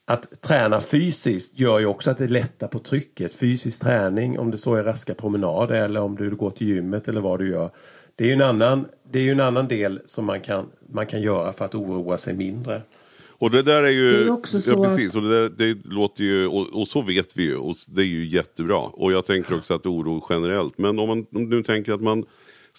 [0.06, 3.34] att träna fysiskt gör ju också att det lättar på trycket.
[3.34, 7.20] Fysisk träning, om det så är raska promenader eller om du går till gymmet eller
[7.20, 7.70] vad du gör.
[8.16, 11.06] Det är ju en annan, det är ju en annan del som man kan, man
[11.06, 12.82] kan göra för att oroa sig mindre.
[13.40, 15.78] Och det där är ju, det är också så ja, precis, och det, där, det
[15.84, 18.78] låter ju, och, och, så vet vi ju, och det är ju jättebra.
[18.78, 22.24] Och jag tänker också att oro generellt, men om man om du tänker att man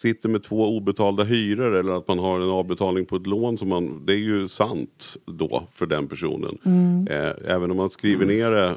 [0.01, 3.57] sitter med två obetalda hyror eller att man har en avbetalning på ett lån.
[3.57, 6.57] Som man, det är ju sant då för den personen.
[6.65, 7.07] Mm.
[7.07, 8.67] Eh, även om man skriver ner det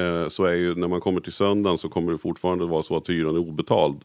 [0.00, 2.96] eh, så är ju när man kommer till söndagen så kommer det fortfarande vara så
[2.96, 4.00] att hyran är obetald.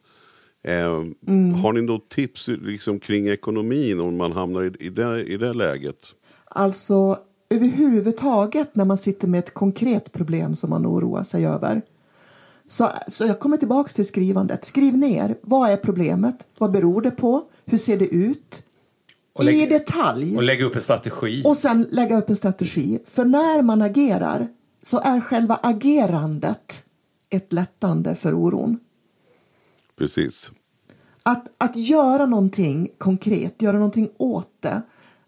[0.64, 1.54] Eh, mm.
[1.54, 5.54] Har ni då tips liksom, kring ekonomin om man hamnar i, i, det, i det
[5.54, 6.08] läget?
[6.46, 7.18] Alltså
[7.50, 11.82] överhuvudtaget när man sitter med ett konkret problem som man oroar sig över.
[12.70, 14.66] Så, så jag kommer tillbaka till skrivandet.
[14.66, 15.38] Skriv ner.
[15.42, 16.36] Vad är problemet?
[16.58, 17.44] Vad beror det på?
[17.66, 18.64] Hur ser det ut?
[19.40, 20.38] Lägg, I detalj.
[20.38, 21.44] Och lägga upp en strategi.
[21.46, 23.00] Och sen lägga upp en strategi.
[23.06, 24.48] För när man agerar
[24.84, 26.84] så är själva agerandet
[27.30, 28.80] ett lättande för oron.
[29.98, 30.52] Precis.
[31.24, 34.82] Att, att göra någonting konkret, göra någonting åt det.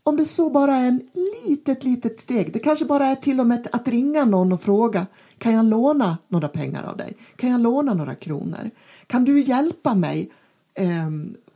[0.04, 1.02] Om det så bara är en
[1.48, 2.54] litet, litet steg.
[2.54, 5.08] Det kanske bara är till och med att ringa någon och fråga
[5.42, 7.14] kan jag låna några pengar av dig?
[7.36, 8.72] Kan jag låna några kronor?
[9.08, 10.32] Kan du hjälpa mig
[10.74, 11.10] eh,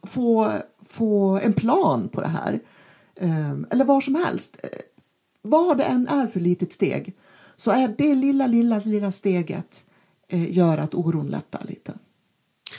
[0.04, 0.52] få,
[0.86, 2.60] få en plan på det här?
[3.16, 4.58] Eh, eller vad som helst.
[4.64, 4.70] Eh,
[5.42, 7.14] vad det än är för litet steg
[7.56, 9.84] så är det lilla, lilla, lilla steget
[10.28, 11.94] eh, gör att oron lättar lite.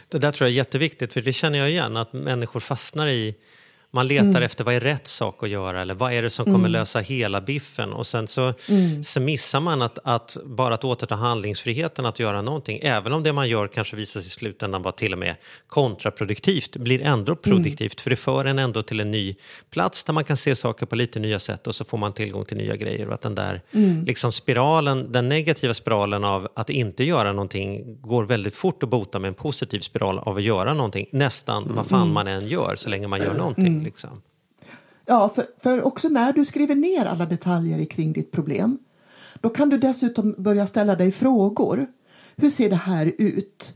[0.08, 3.34] Det där tror jag är jätteviktigt, för det känner jag igen, att människor fastnar i
[3.96, 4.42] man letar mm.
[4.42, 6.72] efter vad är rätt sak att göra eller vad är det som kommer mm.
[6.72, 7.92] lösa hela biffen.
[7.92, 9.04] Och sen så, mm.
[9.04, 12.78] så missar man att, att, bara att återta handlingsfriheten att göra någonting.
[12.82, 15.34] Även om det man gör kanske visar sig i slutändan vara till och med
[15.66, 16.76] kontraproduktivt.
[16.76, 17.42] blir ändå mm.
[17.42, 19.34] produktivt för det för en ändå till en ny
[19.70, 22.44] plats där man kan se saker på lite nya sätt och så får man tillgång
[22.44, 23.08] till nya grejer.
[23.08, 24.04] Och att den där mm.
[24.04, 29.18] liksom spiralen, den negativa spiralen av att inte göra någonting går väldigt fort att bota
[29.18, 31.06] med en positiv spiral av att göra någonting.
[31.12, 32.14] Nästan vad fan mm.
[32.14, 33.85] man än gör så länge man gör någonting.
[33.86, 34.22] Liksom.
[35.06, 38.78] Ja, för, för också när du skriver ner alla detaljer kring ditt problem
[39.40, 41.86] då kan du dessutom börja ställa dig frågor.
[42.36, 43.74] Hur ser det här ut?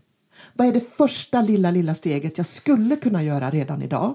[0.54, 4.14] Vad är det första lilla, lilla steget jag skulle kunna göra redan idag?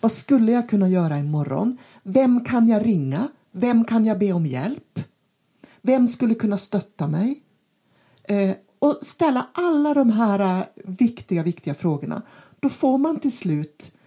[0.00, 1.78] Vad skulle jag kunna göra imorgon?
[2.02, 3.28] Vem kan jag ringa?
[3.52, 5.00] Vem kan jag be om hjälp?
[5.82, 7.40] Vem skulle kunna stötta mig?
[8.24, 12.22] Eh, och ställa alla de här eh, viktiga, viktiga frågorna.
[12.60, 13.97] Då får man till slut eh,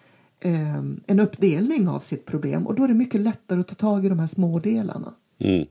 [0.42, 0.78] Eh,
[1.08, 4.10] en uppdelning av sitt problem och då är det mycket lättare att ta tag i
[4.10, 5.14] de här små delarna.
[5.40, 5.68] Mm.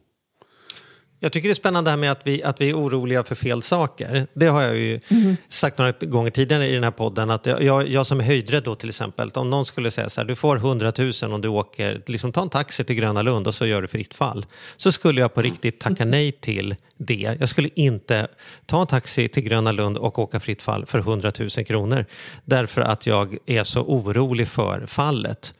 [1.22, 3.62] Jag tycker det är spännande här med att vi, att vi är oroliga för fel
[3.62, 4.26] saker.
[4.32, 5.36] Det har jag ju mm.
[5.48, 7.30] sagt några gånger tidigare i den här podden.
[7.30, 10.28] Att jag, jag som är höjdrädd då till exempel, om någon skulle säga så här,
[10.28, 13.54] du får 100 000 om du åker, liksom ta en taxi till Gröna Lund och
[13.54, 14.46] så gör du fritt fall.
[14.76, 17.36] Så skulle jag på riktigt tacka nej till det.
[17.40, 18.28] Jag skulle inte
[18.66, 22.04] ta en taxi till Gröna Lund och åka fritt fall för 100 000 kronor.
[22.44, 25.52] Därför att jag är så orolig för fallet.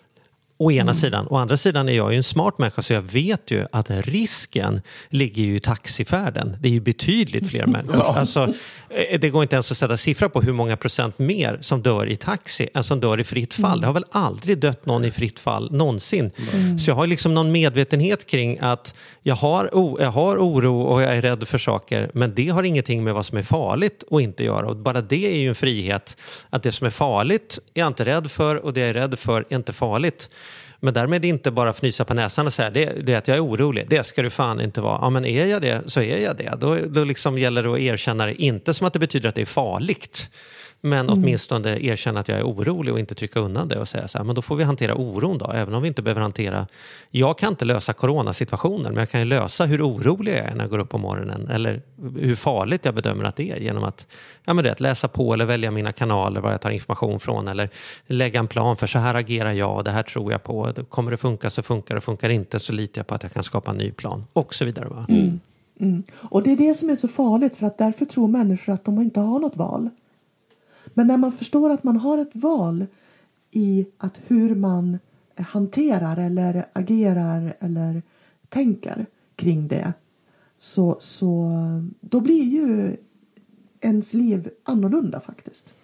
[0.63, 0.95] Å ena mm.
[0.95, 1.27] sidan.
[1.31, 4.83] Å andra sidan är jag ju en smart människa så jag vet ju att risken
[5.09, 6.57] ligger ju i taxifärden.
[6.61, 7.97] Det är ju betydligt fler människor.
[7.97, 8.19] Ja.
[8.19, 8.55] Alltså,
[8.89, 12.07] eh, det går inte ens att sätta siffra på hur många procent mer som dör
[12.07, 13.71] i taxi än som dör i fritt fall.
[13.71, 13.81] Mm.
[13.81, 16.31] Det har väl aldrig dött någon i fritt fall någonsin.
[16.53, 16.79] Mm.
[16.79, 19.71] Så jag har liksom någon medvetenhet kring att jag har,
[20.01, 23.27] jag har oro och jag är rädd för saker men det har ingenting med vad
[23.27, 24.67] som är farligt att inte göra.
[24.67, 26.17] Och bara det är ju en frihet.
[26.51, 29.19] Att det som är farligt är jag inte rädd för och det jag är rädd
[29.19, 30.29] för är inte farligt.
[30.81, 33.45] Men därmed inte bara fnysa på näsan och säga det, det är att jag är
[33.45, 33.87] orolig.
[33.89, 34.99] Det ska du fan inte vara.
[35.03, 36.55] Ja men är jag det så är jag det.
[36.61, 38.43] Då, då liksom gäller det att erkänna det.
[38.43, 40.31] Inte som att det betyder att det är farligt.
[40.83, 41.13] Men mm.
[41.13, 44.25] åtminstone erkänna att jag är orolig och inte trycka undan det och säga så här,
[44.25, 46.67] men då får vi hantera oron då, även om vi inte behöver hantera...
[47.11, 50.61] Jag kan inte lösa coronasituationen, men jag kan ju lösa hur orolig jag är när
[50.61, 51.83] jag går upp på morgonen eller
[52.19, 54.07] hur farligt jag bedömer att det är genom att,
[54.45, 57.69] ja, men det, läsa på eller välja mina kanaler var jag tar information från eller
[58.07, 61.17] lägga en plan för så här agerar jag, det här tror jag på, kommer det
[61.17, 63.77] funka så funkar det, funkar inte så litar jag på att jag kan skapa en
[63.77, 65.05] ny plan och så vidare.
[65.09, 65.41] Mm.
[65.81, 66.03] Mm.
[66.15, 69.01] Och det är det som är så farligt för att därför tror människor att de
[69.01, 69.91] inte har något val.
[70.95, 72.87] Men när man förstår att man har ett val
[73.51, 74.99] i att hur man
[75.37, 78.03] hanterar eller agerar eller
[78.49, 79.93] tänker kring det
[80.59, 81.51] så, så
[82.01, 82.97] då blir ju
[83.81, 85.75] ens liv annorlunda faktiskt.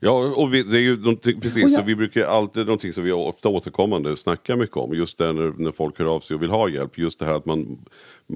[0.00, 0.96] Ja, och vi, det är ju
[1.40, 5.18] precis, jag, så vi brukar alltid, någonting som vi ofta återkommande snackar mycket om, just
[5.18, 7.46] det när, när folk hör av sig och vill ha hjälp, just det här att
[7.46, 7.78] man,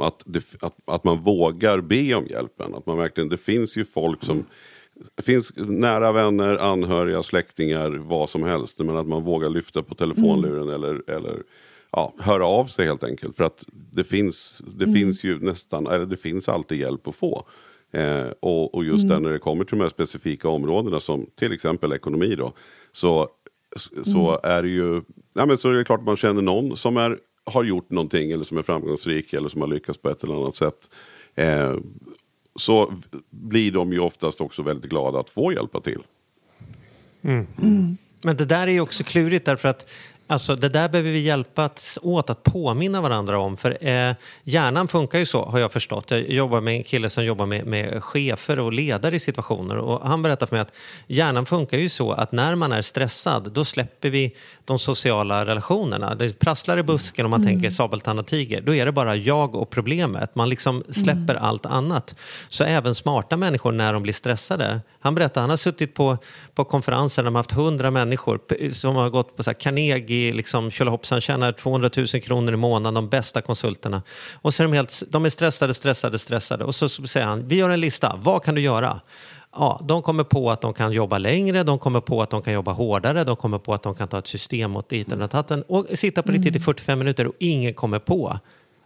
[0.00, 2.74] att, det, att, att man vågar be om hjälpen.
[2.74, 4.44] Att man verkligen, det finns ju folk som det
[5.22, 8.78] finns nära vänner, anhöriga, släktingar, vad som helst.
[8.78, 10.74] Men att man vågar lyfta på telefonluren mm.
[10.74, 11.42] eller, eller
[11.92, 13.36] ja, höra av sig helt enkelt.
[13.36, 14.94] För att det finns, det mm.
[14.94, 17.46] finns ju nästan, eller det finns alltid hjälp att få.
[17.92, 19.08] Eh, och, och, just mm.
[19.08, 22.52] där när det kommer till de här specifika områdena som till exempel ekonomi då.
[22.92, 23.28] Så,
[24.04, 24.40] så mm.
[24.42, 25.02] är det ju,
[25.34, 28.30] ja, men så är det klart att man känner någon som är, har gjort någonting
[28.30, 30.90] eller som är framgångsrik eller som har lyckats på ett eller annat sätt.
[31.34, 31.74] Eh,
[32.58, 32.92] så
[33.30, 36.02] blir de ju oftast också väldigt glada att få hjälpa till.
[37.22, 37.46] Mm.
[37.62, 37.96] Mm.
[38.24, 39.90] Men det där är ju också klurigt därför att
[40.30, 43.56] Alltså det där behöver vi hjälpas åt att påminna varandra om.
[43.56, 44.14] För eh,
[44.44, 46.10] hjärnan funkar ju så, har jag förstått.
[46.10, 49.76] Jag jobbar med en kille som jobbar med, med chefer och ledare i situationer.
[49.76, 50.72] Och han berättar för mig att
[51.06, 56.14] hjärnan funkar ju så att när man är stressad, då släpper vi de sociala relationerna.
[56.14, 57.54] Det prasslar i busken om man mm.
[57.54, 58.60] tänker sabeltand och tiger.
[58.60, 60.34] Då är det bara jag och problemet.
[60.34, 61.44] Man liksom släpper mm.
[61.44, 62.14] allt annat.
[62.48, 64.80] Så även smarta människor när de blir stressade.
[65.00, 66.18] Han berättar, han har suttit på,
[66.54, 70.32] på konferenser där de har haft hundra människor som har gått på så här Carnegie,
[70.32, 74.02] liksom, tjolahoppsan, tjänar 200 000 kronor i månaden, de bästa konsulterna.
[74.34, 76.64] Och så är de, helt, de är stressade, stressade, stressade.
[76.64, 79.00] Och så säger han, vi gör en lista, vad kan du göra?
[79.52, 82.52] ja, de kommer på att de kan jobba längre, de kommer på att de kan
[82.52, 85.86] jobba hårdare, de kommer på att de kan ta ett system åt diten och och
[85.94, 86.98] sitta på riktigt i 45 mm.
[86.98, 88.38] minuter och ingen kommer på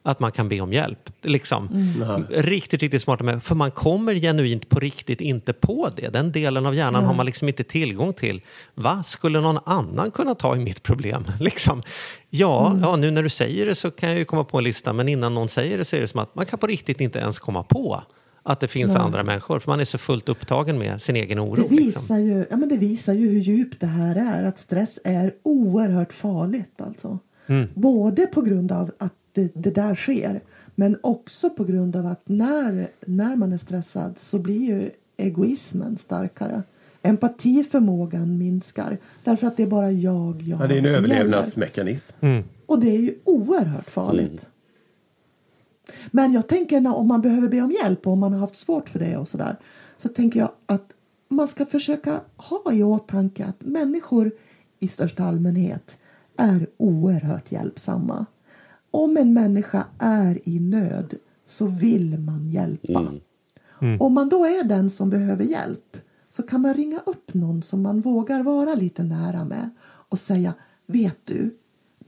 [0.03, 1.11] att man kan be om hjälp.
[1.23, 1.69] Liksom.
[1.69, 2.27] Mm.
[2.29, 3.41] Riktigt, riktigt smarta människor.
[3.41, 6.09] För man kommer genuint på riktigt inte på det.
[6.09, 7.07] Den delen av hjärnan mm.
[7.07, 8.41] har man liksom inte tillgång till.
[8.75, 9.03] Va?
[9.03, 11.25] Skulle någon annan kunna ta i mitt problem?
[11.41, 11.83] Liksom.
[12.31, 12.83] Ja, mm.
[12.83, 15.09] ja, nu när du säger det så kan jag ju komma på en lista, men
[15.09, 17.38] innan någon säger det så är det som att man kan på riktigt inte ens
[17.38, 18.03] komma på
[18.43, 19.03] att det finns Nej.
[19.03, 19.59] andra människor.
[19.59, 21.69] För man är så fullt upptagen med sin egen oro.
[21.69, 22.25] Det visar, liksom.
[22.25, 24.43] ju, ja, men det visar ju hur djupt det här är.
[24.45, 26.81] Att stress är oerhört farligt.
[26.81, 27.19] Alltså.
[27.47, 27.69] Mm.
[27.75, 30.40] Både på grund av att det, det, där sker
[30.75, 35.99] men också på grund av att när, när man är stressad så blir ju egoismen
[35.99, 36.62] starkare.
[37.03, 42.16] Empatiförmågan minskar därför att det är bara jag, jag ja, Det är en överlevnadsmekanism.
[42.21, 42.45] Mm.
[42.66, 44.31] Och det är ju oerhört farligt.
[44.31, 44.53] Mm.
[46.11, 48.57] Men jag tänker när, om man behöver be om hjälp och om man har haft
[48.57, 49.57] svårt för det och sådär
[49.99, 50.92] så tänker jag att
[51.29, 54.31] man ska försöka ha i åtanke att människor
[54.81, 55.99] i största allmänhet
[56.37, 58.27] är oerhört hjälpsamma.
[58.93, 61.15] Om en människa är i nöd
[61.47, 63.01] så vill man hjälpa.
[63.01, 63.21] Mm.
[63.81, 64.01] Mm.
[64.01, 65.97] Om man då är den som behöver hjälp
[66.31, 70.55] så kan man ringa upp någon som man vågar vara lite nära med och säga
[70.87, 71.59] Vet du?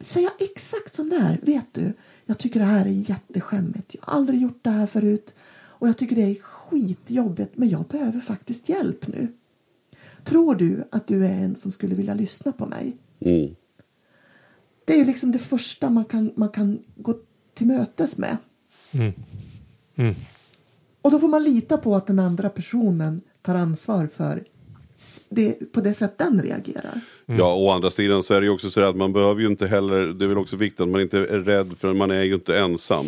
[0.01, 1.41] Säga exakt som det är.
[1.43, 1.93] Vet du?
[2.27, 3.95] Jag tycker det här är jätteskämmigt.
[3.95, 5.35] Jag har aldrig gjort det här förut.
[5.55, 9.29] Och jag tycker det är skitjobbigt men jag behöver faktiskt hjälp nu.
[10.25, 12.97] Tror du att du är en som skulle vilja lyssna på mig?
[13.21, 13.55] Mm.
[14.85, 17.15] Det är liksom det första man kan, man kan gå
[17.55, 18.37] till mötes med.
[18.93, 19.13] Mm.
[19.97, 20.15] Mm.
[21.03, 24.45] Och då får man lita på att den andra personen tar ansvar för
[25.29, 27.01] det, på det sätt den reagerar.
[27.27, 27.39] Mm.
[27.41, 29.67] Ja, å andra sidan så är det ju också så att man behöver ju inte
[29.67, 32.35] heller, det är väl också viktigt att man inte är rädd för man är ju
[32.35, 33.07] inte ensam.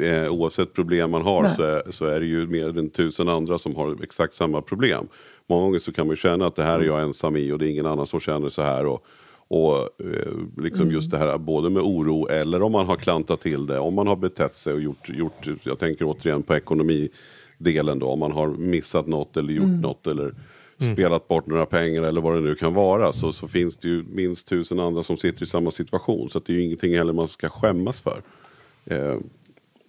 [0.00, 3.58] Eh, oavsett problem man har så är, så är det ju mer än tusen andra
[3.58, 5.08] som har exakt samma problem.
[5.46, 7.58] Många gånger så kan man ju känna att det här är jag ensam i och
[7.58, 8.86] det är ingen annan som känner så här.
[8.86, 9.04] Och,
[9.48, 10.94] och eh, liksom mm.
[10.94, 14.06] just det här både med oro eller om man har klantat till det, om man
[14.06, 18.48] har betett sig och gjort, gjort jag tänker återigen på ekonomidelen då, om man har
[18.48, 19.80] missat något eller gjort mm.
[19.80, 20.34] något eller
[20.80, 20.94] mm.
[20.94, 24.04] spelat bort några pengar eller vad det nu kan vara så, så finns det ju
[24.12, 26.30] minst tusen andra som sitter i samma situation.
[26.30, 28.20] Så det är ju ingenting heller man ska skämmas för.
[28.84, 29.16] Eh,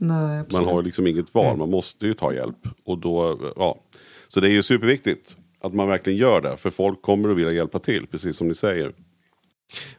[0.02, 1.60] Nej, man har liksom inget val, mm.
[1.60, 2.68] man måste ju ta hjälp.
[2.84, 3.80] Och då, ja.
[4.28, 7.52] Så det är ju superviktigt att man verkligen gör det, för folk kommer att vilja
[7.52, 8.92] hjälpa till, precis som ni säger.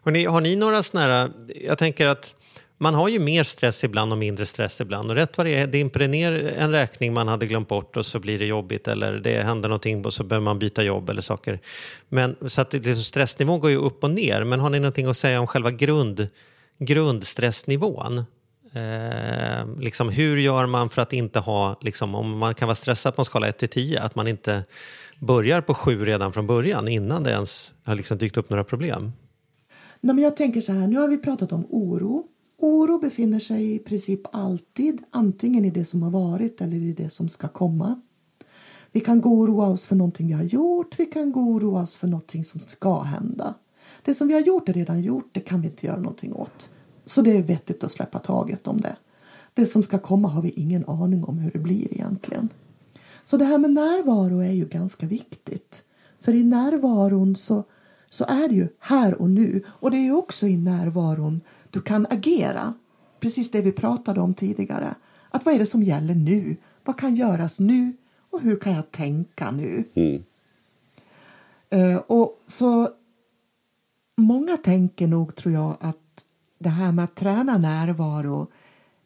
[0.02, 1.30] Hörrni, har ni några sådana här,
[1.64, 2.36] jag tänker att
[2.82, 5.10] man har ju mer stress ibland och mindre stress ibland.
[5.10, 8.06] Och rätt vad det är, dimper det ner en räkning man hade glömt bort och
[8.06, 11.22] så blir det jobbigt eller det händer någonting och så behöver man byta jobb eller
[11.22, 11.60] saker.
[12.08, 14.44] Men, så att liksom stressnivån går ju upp och ner.
[14.44, 16.28] Men har ni någonting att säga om själva grund,
[16.78, 18.24] grundstressnivån?
[18.72, 23.16] Eh, liksom, hur gör man för att inte ha, liksom, om man kan vara stressad
[23.16, 24.64] på en skala 1 till 10, att man inte
[25.20, 29.12] börjar på 7 redan från början innan det ens har liksom dykt upp några problem?
[30.00, 32.24] Nej, men jag tänker så här, nu har vi pratat om oro
[32.62, 37.10] Oro befinner sig i princip alltid antingen i det som har varit eller i det
[37.10, 38.00] som ska komma.
[38.92, 41.46] Vi kan gå och oroa oss för någonting vi har gjort, vi kan gå och
[41.46, 43.54] oroa oss för någonting som ska hända.
[44.04, 46.70] Det som vi har gjort är redan gjort, det kan vi inte göra någonting åt.
[47.04, 48.96] Så det är vettigt att släppa taget om det.
[49.54, 52.48] Det som ska komma har vi ingen aning om hur det blir egentligen.
[53.24, 55.84] Så det här med närvaro är ju ganska viktigt.
[56.20, 57.64] För i närvaron så,
[58.10, 59.64] så är det ju här och nu.
[59.68, 61.40] Och det är också i närvaron
[61.70, 62.74] du kan agera.
[63.20, 64.94] Precis det vi pratade om tidigare.
[65.30, 66.56] Att vad är det som gäller nu?
[66.84, 67.92] Vad kan göras nu?
[68.30, 69.84] Och hur kan jag tänka nu?
[69.94, 70.22] Mm.
[71.74, 72.88] Uh, och så
[74.20, 76.24] Många tänker nog, tror jag, att
[76.58, 78.46] det här med att träna närvaro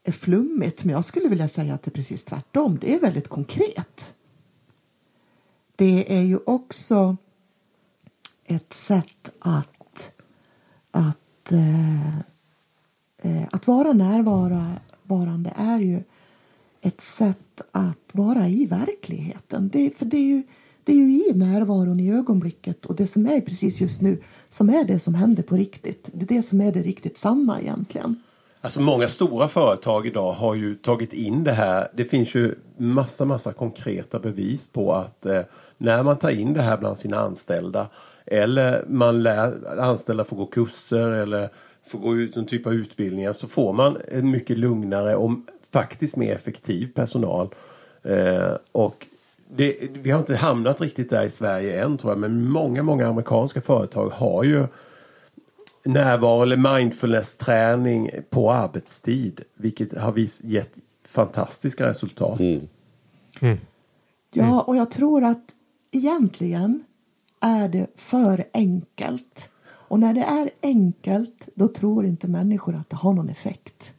[0.05, 0.84] är flummigt.
[0.84, 2.78] Men jag skulle vilja säga att det är precis tvärtom.
[2.80, 4.14] Det är väldigt konkret.
[5.76, 7.16] Det är ju också
[8.45, 10.12] ett sätt att,
[10.90, 12.18] att eh,
[13.22, 16.03] eh att vara närvarande är ju
[16.80, 19.68] ett sätt att vara i verkligheten.
[19.72, 20.42] Det, för det är, ju,
[20.84, 24.68] Det är ju i närvaron i ögonblicket och det som är precis just nu som
[24.70, 26.11] är det som händer på riktigt.
[26.12, 28.22] Det är det som är det riktigt sanna egentligen.
[28.61, 31.88] Alltså många stora företag idag har ju tagit in det här.
[31.97, 35.40] Det finns ju massa, massa konkreta bevis på att eh,
[35.78, 37.88] när man tar in det här bland sina anställda
[38.27, 41.51] eller man lär anställda får gå kurser eller
[41.87, 45.31] får gå ut en typ av utbildningar så får man en mycket lugnare och
[45.72, 47.55] faktiskt mer effektiv personal.
[48.03, 49.07] Eh, och
[49.57, 53.09] det, vi har inte hamnat riktigt där i Sverige än tror jag men många, många
[53.09, 54.66] amerikanska företag har ju
[55.85, 59.41] närvaro eller mindfulness-träning på arbetstid.
[59.55, 62.41] Vilket har gett fantastiska resultat.
[62.41, 62.68] Mm.
[63.41, 63.59] Mm.
[64.33, 65.45] Ja, och jag tror att
[65.93, 66.85] egentligen
[67.45, 69.51] är det för enkelt.
[69.66, 73.92] Och när det är enkelt, då tror inte människor att det har någon effekt.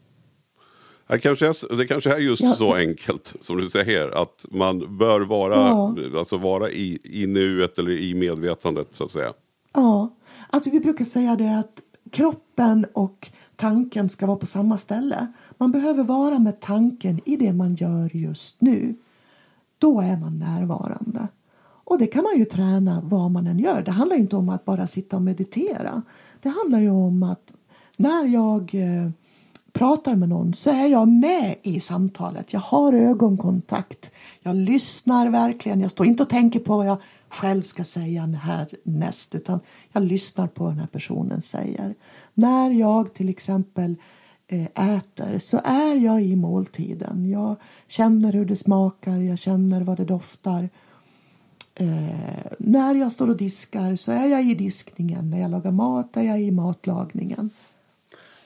[1.08, 4.98] Det kanske är, det kanske är just ja, så enkelt som du säger att man
[4.98, 5.96] bör vara, ja.
[6.18, 9.34] alltså vara i, i nuet eller i medvetandet så att säga.
[9.74, 10.16] Ja,
[10.50, 11.82] alltså vi brukar säga det att
[12.12, 15.28] kroppen och tanken ska vara på samma ställe.
[15.58, 18.96] Man behöver vara med tanken i det man gör just nu.
[19.78, 21.28] Då är man närvarande.
[21.86, 23.82] Och det kan man ju träna vad man än gör.
[23.82, 26.02] Det handlar inte om att bara sitta och meditera.
[26.42, 27.54] Det handlar ju om att
[27.98, 29.10] när jag eh,
[29.74, 32.54] pratar med någon så är jag med i samtalet.
[32.54, 34.12] Jag har ögonkontakt.
[34.42, 35.82] Jag lyssnar verkligen.
[35.82, 36.98] Jag står inte och tänker på vad jag
[37.30, 39.60] själv ska säga härnäst utan
[39.92, 41.96] jag lyssnar på vad den här personen säger.
[42.34, 43.96] När jag till exempel
[44.48, 47.30] eh, äter så är jag i måltiden.
[47.30, 47.56] Jag
[47.88, 50.70] känner hur det smakar, jag känner vad det doftar.
[51.76, 55.30] Eh, när jag står och diskar så är jag i diskningen.
[55.30, 57.50] När jag lagar mat är jag i matlagningen.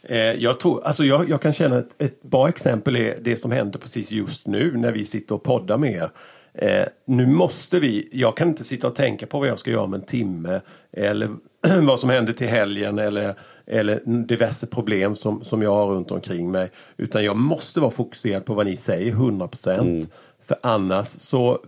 [0.04, 3.52] Eh, jag, tror, alltså jag, jag kan känna att ett bra exempel är det som
[3.52, 6.10] händer precis just nu när vi sitter och poddar med er.
[6.54, 9.84] Eh, nu måste vi, jag kan inte sitta och tänka på vad jag ska göra
[9.84, 10.62] om en timme
[10.92, 11.30] eller
[11.82, 16.52] vad som händer till helgen eller, eller diverse problem som, som jag har runt omkring
[16.52, 16.72] mig.
[16.98, 19.82] Utan jag måste vara fokuserad på vad ni säger 100 procent.
[19.82, 20.06] Mm.
[20.42, 21.60] För annars så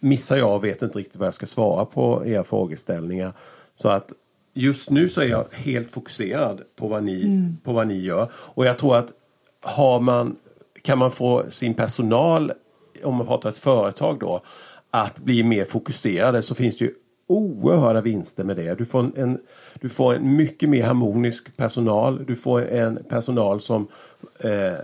[0.00, 3.32] missar jag och vet inte riktigt vad jag ska svara på era frågeställningar.
[3.74, 4.12] Så att
[4.54, 7.56] just nu så är jag helt fokuserad på vad ni, mm.
[7.64, 8.30] på vad ni gör.
[8.34, 9.12] Och jag tror att
[9.60, 10.36] har man,
[10.82, 12.52] kan man få sin personal,
[13.04, 14.40] om man pratar ett företag då,
[14.90, 16.94] att bli mer fokuserade så finns det ju
[17.28, 18.74] oerhörda vinster med det.
[18.74, 19.40] Du får en,
[19.80, 22.24] du får en mycket mer harmonisk personal.
[22.26, 23.88] Du får en personal som
[24.40, 24.74] eh,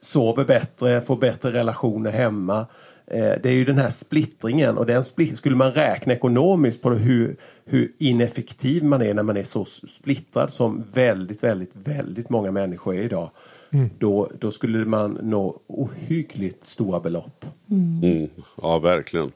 [0.00, 2.66] sover bättre, får bättre relationer hemma.
[3.12, 6.90] Eh, det är ju den här splittringen och den split skulle man räkna ekonomiskt på
[6.90, 12.50] hur, hur ineffektiv man är när man är så splittrad som väldigt, väldigt, väldigt många
[12.50, 13.30] människor är idag.
[13.70, 13.90] Mm.
[13.98, 17.44] Då, då skulle man nå ohyggligt stora belopp.
[17.70, 18.02] Mm.
[18.02, 18.30] Mm.
[18.62, 19.30] Ja, verkligen.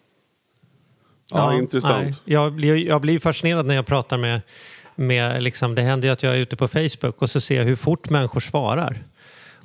[1.30, 2.04] Ja, ja intressant.
[2.04, 2.14] Nej.
[2.24, 4.40] Jag, blir, jag blir fascinerad när jag pratar med,
[4.94, 7.64] med liksom, det händer ju att jag är ute på Facebook och så ser jag
[7.64, 9.02] hur fort människor svarar.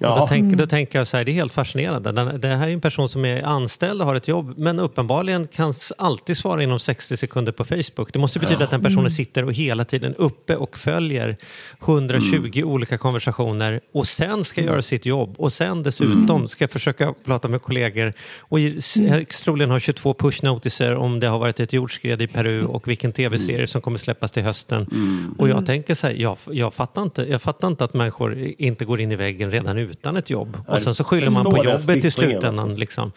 [0.01, 0.19] Ja.
[0.19, 2.11] Då, tänk, då tänker jag så här, det är helt fascinerande.
[2.11, 5.47] Den, det här är en person som är anställd och har ett jobb men uppenbarligen
[5.47, 8.13] kan alltid svara inom 60 sekunder på Facebook.
[8.13, 8.63] Det måste betyda ja.
[8.63, 9.09] att den personen mm.
[9.09, 11.37] sitter och hela tiden uppe och följer
[11.81, 12.69] 120 mm.
[12.69, 14.71] olika konversationer och sen ska mm.
[14.71, 16.47] göra sitt jobb och sen dessutom mm.
[16.47, 19.25] ska försöka prata med kollegor och mm.
[19.43, 23.55] troligen ha 22 push-notiser om det har varit ett jordskred i Peru och vilken tv-serie
[23.55, 23.67] mm.
[23.67, 24.87] som kommer släppas till hösten.
[24.91, 25.35] Mm.
[25.37, 28.85] Och jag tänker så här, jag, jag, fattar inte, jag fattar inte att människor inte
[28.85, 30.57] går in i väggen redan utan ett jobb.
[30.67, 32.59] Och sen så skyller man på jobbet i slutändan.
[32.59, 32.75] Alltså.
[32.75, 33.11] Liksom.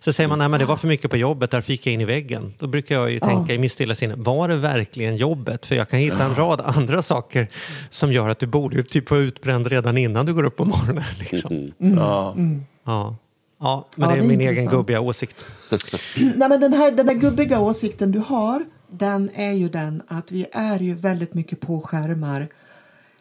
[0.00, 2.04] Så säger man, att det var för mycket på jobbet, där fick jag in i
[2.04, 2.54] väggen.
[2.58, 5.66] Då brukar jag ju tänka i mitt stilla sinne, var det verkligen jobbet?
[5.66, 7.48] För jag kan hitta en rad andra saker
[7.88, 11.04] som gör att du borde typ vara utbränd redan innan du går upp på morgonen.
[11.18, 11.52] Liksom.
[11.52, 11.72] Mm.
[11.80, 11.98] Mm.
[11.98, 12.32] Ja.
[12.32, 12.64] Mm.
[12.84, 13.16] ja.
[13.62, 14.58] Ja, men ja, det är, det är min intressant.
[14.58, 15.44] egen gubbiga åsikt.
[16.16, 20.32] Nej, men den, här, den här gubbiga åsikten du har, den är ju den att
[20.32, 22.48] vi är ju väldigt mycket på skärmar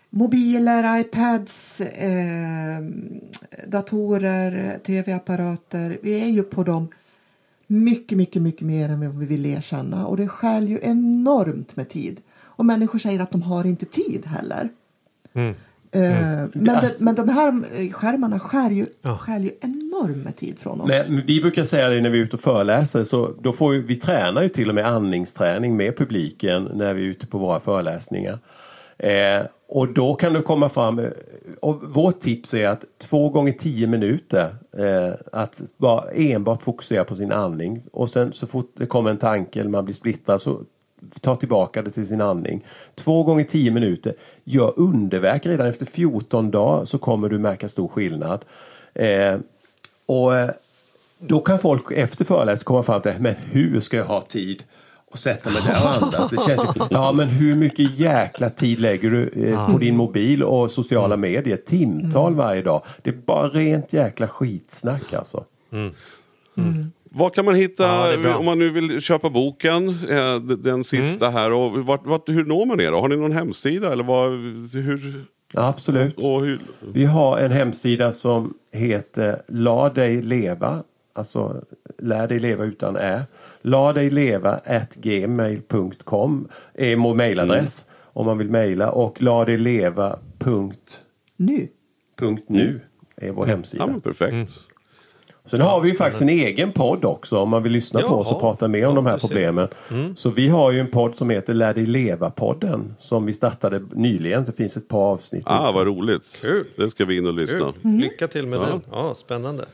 [0.10, 2.82] mobiler, iPads, eh,
[3.68, 5.98] datorer, tv-apparater.
[6.02, 6.88] Vi är ju på dem
[7.68, 11.90] mycket, mycket, mycket mer än vad vi vill erkänna och det skär ju enormt med
[11.90, 12.22] tid.
[12.44, 14.70] Och människor säger att de har inte tid heller.
[15.34, 15.56] Mm.
[15.92, 16.50] Eh, mm.
[16.54, 19.18] Men, de, men de här skärmarna skär ju, ja.
[19.18, 20.88] skär ju enormt med tid från oss.
[20.88, 23.80] Men vi brukar säga det när vi är ute och föreläser, så då får vi,
[23.80, 27.60] vi tränar ju till och med andningsträning med publiken när vi är ute på våra
[27.60, 28.40] föreläsningar.
[29.00, 31.06] Eh, och då kan du komma fram, eh,
[31.62, 37.16] och vårt tips är att två gånger tio minuter eh, att bara enbart fokusera på
[37.16, 40.62] sin andning och sen så fort det kommer en tanke eller man blir splittrad så
[41.22, 42.66] ta tillbaka det till sin andning.
[42.96, 47.88] Två gånger tio minuter, gör underverk redan efter 14 dagar så kommer du märka stor
[47.88, 48.46] skillnad.
[48.94, 49.38] Eh,
[50.06, 50.50] och eh,
[51.20, 54.64] då kan folk efter föreläsningen komma fram till, men hur ska jag ha tid
[55.12, 56.30] och sätta mig där och andas.
[56.30, 60.44] Det känns ju, ja, men hur mycket jäkla tid lägger du eh, på din mobil
[60.44, 61.32] och sociala mm.
[61.32, 61.58] medier?
[61.58, 62.38] Timtal mm.
[62.38, 62.84] varje dag.
[63.02, 65.44] Det är bara rent jäkla skitsnack alltså.
[65.72, 65.94] Mm.
[66.58, 66.92] Mm.
[67.12, 71.34] Vad kan man hitta ja, om man nu vill köpa boken, eh, den sista mm.
[71.34, 71.52] här?
[71.52, 72.92] Och vart, vart, hur når man er?
[72.92, 73.92] Har ni någon hemsida?
[73.92, 74.32] Eller vad,
[74.84, 75.26] hur...
[75.54, 76.18] Ja, absolut.
[76.18, 76.60] Och hur...
[76.94, 80.84] Vi har en hemsida som heter La dig leva.
[81.20, 81.62] Alltså
[81.98, 83.24] lär dig leva utan ä.
[83.62, 84.60] La dig leva
[84.96, 87.96] gmail.com är vår mejladress mm.
[88.14, 88.92] om man vill mejla.
[88.92, 91.00] Och la dig leva punkt
[91.38, 91.68] nu.
[92.20, 92.82] Punkt nu
[93.18, 93.90] är vår hemsida.
[93.94, 94.32] Ja, perfekt.
[94.32, 94.48] Mm.
[95.46, 98.10] Sen har vi ju faktiskt en egen podd också om man vill lyssna Jaha.
[98.10, 99.68] på oss och prata mer om ja, de här problemen.
[99.92, 100.16] Mm.
[100.16, 104.44] Så vi har ju en podd som heter Lär dig leva-podden som vi startade nyligen.
[104.44, 105.44] Det finns ett par avsnitt.
[105.48, 106.40] Ah, vad roligt.
[106.42, 106.66] Kul.
[106.76, 107.74] Det ska vi in och lyssna.
[107.84, 108.00] Mm.
[108.00, 108.66] Lycka till med ja.
[108.66, 108.82] den.
[108.92, 109.66] Ja, spännande.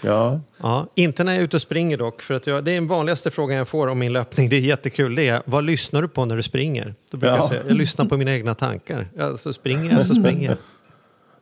[0.00, 0.40] Ja.
[0.62, 0.86] ja.
[0.94, 2.22] Inte när jag är ute och springer dock.
[2.22, 4.48] För att jag, det är den vanligaste frågan jag får om min löpning.
[4.48, 5.14] Det är jättekul.
[5.14, 6.94] Det är, vad lyssnar du på när du springer?
[7.10, 7.38] Då brukar ja.
[7.38, 9.08] jag säga, jag lyssnar på mina egna tankar.
[9.16, 10.56] Ja, så springer jag så springer jag.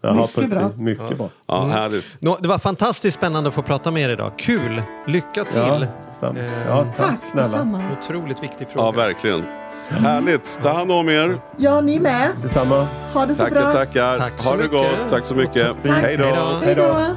[0.00, 0.58] Jaha, mycket precis.
[0.58, 0.70] bra.
[0.76, 1.16] Mycket ja.
[1.16, 1.30] bra.
[1.46, 1.70] Ja, mm.
[1.70, 2.16] härligt.
[2.20, 4.32] Nå, det var fantastiskt spännande att få prata med er idag.
[4.38, 4.82] Kul!
[5.06, 5.60] Lycka till!
[5.60, 5.82] Ja,
[6.36, 7.48] eh, ja tack, tack snälla.
[7.48, 7.82] Detsamma.
[8.00, 8.86] Otroligt viktig fråga.
[8.86, 9.44] Ja, verkligen.
[9.90, 10.04] Mm.
[10.04, 10.58] Härligt!
[10.62, 11.38] Ta hand om er.
[11.56, 12.30] Ja, ni med.
[12.42, 12.86] Detsamma.
[13.12, 13.72] Ha det så tackar, bra.
[13.72, 15.10] Tackar, Tack så Ha det gott.
[15.10, 15.82] Tack så mycket.
[15.82, 16.02] Tack.
[16.02, 16.60] Hej då.
[16.64, 17.16] Hej då.